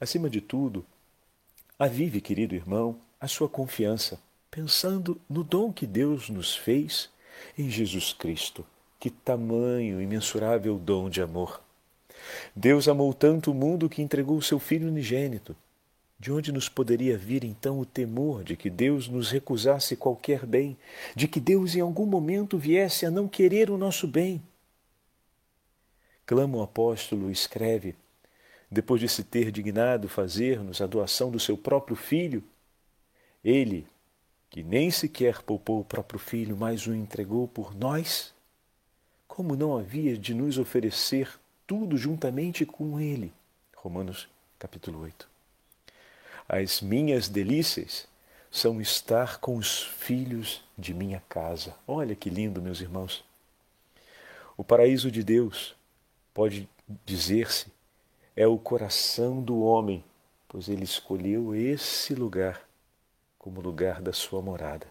Acima 0.00 0.30
de 0.30 0.40
tudo, 0.40 0.86
avive, 1.78 2.20
querido 2.20 2.54
irmão, 2.54 3.00
a 3.20 3.26
sua 3.26 3.48
confiança, 3.48 4.20
pensando 4.48 5.20
no 5.28 5.42
dom 5.42 5.72
que 5.72 5.86
Deus 5.86 6.28
nos 6.28 6.54
fez 6.54 7.10
em 7.56 7.68
Jesus 7.68 8.12
Cristo. 8.12 8.64
Que 9.00 9.10
tamanho 9.10 10.00
imensurável 10.00 10.78
dom 10.78 11.10
de 11.10 11.20
amor! 11.20 11.60
Deus 12.54 12.88
amou 12.88 13.12
tanto 13.12 13.50
o 13.50 13.54
mundo 13.54 13.88
que 13.88 14.02
entregou 14.02 14.36
o 14.36 14.42
seu 14.42 14.58
Filho 14.58 14.88
unigênito. 14.88 15.56
De 16.18 16.32
onde 16.32 16.50
nos 16.50 16.68
poderia 16.68 17.16
vir 17.16 17.44
então 17.44 17.78
o 17.78 17.86
temor 17.86 18.42
de 18.42 18.56
que 18.56 18.68
Deus 18.68 19.08
nos 19.08 19.30
recusasse 19.30 19.96
qualquer 19.96 20.44
bem, 20.44 20.76
de 21.14 21.28
que 21.28 21.38
Deus 21.38 21.76
em 21.76 21.80
algum 21.80 22.06
momento 22.06 22.58
viesse 22.58 23.06
a 23.06 23.10
não 23.10 23.28
querer 23.28 23.70
o 23.70 23.78
nosso 23.78 24.06
bem? 24.06 24.42
Clama 26.26 26.58
o 26.58 26.62
apóstolo, 26.62 27.30
escreve, 27.30 27.94
depois 28.70 29.00
de 29.00 29.08
se 29.08 29.24
ter 29.24 29.50
dignado 29.50 30.08
fazer-nos 30.08 30.80
a 30.80 30.86
doação 30.86 31.30
do 31.30 31.40
seu 31.40 31.56
próprio 31.56 31.96
filho, 31.96 32.44
ele, 33.42 33.86
que 34.50 34.62
nem 34.62 34.90
sequer 34.90 35.42
poupou 35.42 35.80
o 35.80 35.84
próprio 35.84 36.18
filho, 36.18 36.56
mas 36.56 36.86
o 36.86 36.94
entregou 36.94 37.48
por 37.48 37.74
nós, 37.74 38.34
como 39.26 39.56
não 39.56 39.76
havia 39.76 40.18
de 40.18 40.34
nos 40.34 40.58
oferecer 40.58 41.30
tudo 41.66 41.96
juntamente 41.96 42.66
com 42.66 43.00
ele? 43.00 43.32
Romanos 43.76 44.28
capítulo 44.58 45.00
8. 45.02 45.28
As 46.48 46.80
minhas 46.80 47.28
delícias 47.28 48.08
são 48.50 48.80
estar 48.80 49.38
com 49.38 49.56
os 49.56 49.82
filhos 49.82 50.62
de 50.76 50.92
minha 50.92 51.22
casa. 51.28 51.74
Olha 51.86 52.16
que 52.16 52.30
lindo, 52.30 52.62
meus 52.62 52.80
irmãos. 52.80 53.24
O 54.56 54.64
paraíso 54.64 55.10
de 55.10 55.22
Deus 55.22 55.76
pode 56.34 56.68
dizer-se, 57.04 57.66
é 58.38 58.46
o 58.46 58.56
coração 58.56 59.42
do 59.42 59.60
homem, 59.62 60.04
pois 60.46 60.68
ele 60.68 60.84
escolheu 60.84 61.56
esse 61.56 62.14
lugar 62.14 62.62
como 63.36 63.60
lugar 63.60 64.00
da 64.00 64.12
sua 64.12 64.40
morada. 64.40 64.86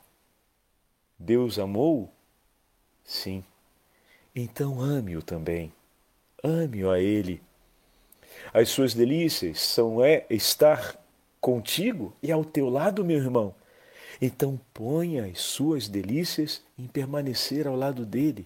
Deus 1.17 1.57
amou? 1.57 2.11
Sim. 3.05 3.41
Então 4.35 4.81
ame-o 4.81 5.21
também. 5.21 5.71
Ame-o 6.43 6.91
a 6.91 6.99
ele. 6.99 7.41
As 8.53 8.67
suas 8.67 8.93
delícias 8.93 9.61
são 9.61 10.03
é 10.03 10.25
estar 10.29 11.01
contigo 11.39 12.13
e 12.21 12.33
ao 12.33 12.43
teu 12.43 12.67
lado, 12.67 13.05
meu 13.05 13.17
irmão. 13.17 13.55
Então 14.21 14.59
ponha 14.73 15.23
as 15.23 15.39
suas 15.39 15.87
delícias 15.87 16.61
em 16.77 16.85
permanecer 16.85 17.65
ao 17.65 17.77
lado 17.77 18.05
dele 18.05 18.45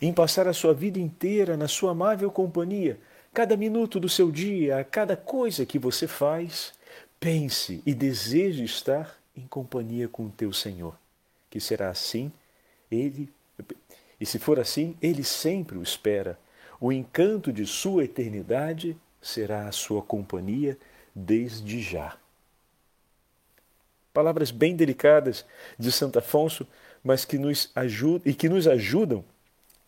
em 0.00 0.12
passar 0.12 0.46
a 0.48 0.52
sua 0.52 0.74
vida 0.74 0.98
inteira 0.98 1.56
na 1.56 1.68
sua 1.68 1.92
amável 1.92 2.30
companhia, 2.30 2.98
cada 3.34 3.56
minuto 3.56 3.98
do 3.98 4.08
seu 4.08 4.30
dia, 4.30 4.78
a 4.78 4.84
cada 4.84 5.16
coisa 5.16 5.66
que 5.66 5.76
você 5.76 6.06
faz, 6.06 6.72
pense 7.18 7.82
e 7.84 7.92
deseje 7.92 8.62
estar 8.62 9.18
em 9.36 9.44
companhia 9.48 10.06
com 10.06 10.26
o 10.26 10.30
teu 10.30 10.52
Senhor, 10.52 10.96
que 11.50 11.58
será 11.58 11.90
assim, 11.90 12.30
ele 12.88 13.28
e 14.20 14.24
se 14.24 14.38
for 14.38 14.60
assim, 14.60 14.96
ele 15.02 15.24
sempre 15.24 15.76
o 15.76 15.82
espera. 15.82 16.38
O 16.80 16.92
encanto 16.92 17.52
de 17.52 17.66
sua 17.66 18.04
eternidade 18.04 18.96
será 19.20 19.66
a 19.66 19.72
sua 19.72 20.00
companhia 20.00 20.78
desde 21.12 21.82
já. 21.82 22.16
Palavras 24.12 24.52
bem 24.52 24.76
delicadas 24.76 25.44
de 25.76 25.90
Santo 25.90 26.20
Afonso, 26.20 26.66
mas 27.02 27.24
que 27.24 27.36
nos 27.36 27.70
ajudam 27.74 28.22
e 28.24 28.32
que 28.32 28.48
nos 28.48 28.68
ajudam 28.68 29.24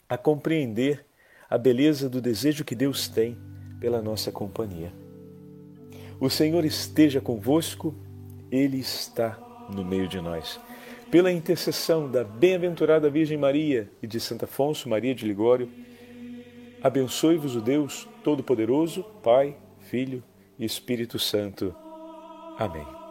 a 0.09 0.18
compreender 0.18 1.06
a 1.48 1.56
beleza 1.56 2.09
do 2.09 2.20
desejo 2.20 2.64
que 2.64 2.74
Deus 2.74 3.09
tem 3.09 3.37
pela 3.80 4.02
nossa 4.02 4.32
companhia. 4.32 4.92
O 6.18 6.30
Senhor 6.30 6.64
esteja 6.64 7.20
convosco, 7.20 7.94
Ele 8.50 8.78
está 8.78 9.38
no 9.72 9.85
meio 9.85 10.09
de 10.09 10.20
nós. 10.20 10.59
Pela 11.11 11.30
intercessão 11.30 12.11
da 12.11 12.24
bem-aventurada 12.24 13.11
Virgem 13.11 13.38
Maria 13.38 13.90
e 14.02 14.06
de 14.06 14.18
Santo 14.18 14.44
Afonso 14.44 14.88
Maria 14.88 15.14
de 15.14 15.26
Ligório, 15.26 15.70
abençoe-vos 16.82 17.54
o 17.54 17.61
Deus 17.61 18.09
Todo-Poderoso, 18.24 19.04
Pai, 19.22 19.56
Filho 19.78 20.22
e 20.59 20.64
Espírito 20.64 21.18
Santo. 21.18 21.74
Amém. 22.59 23.06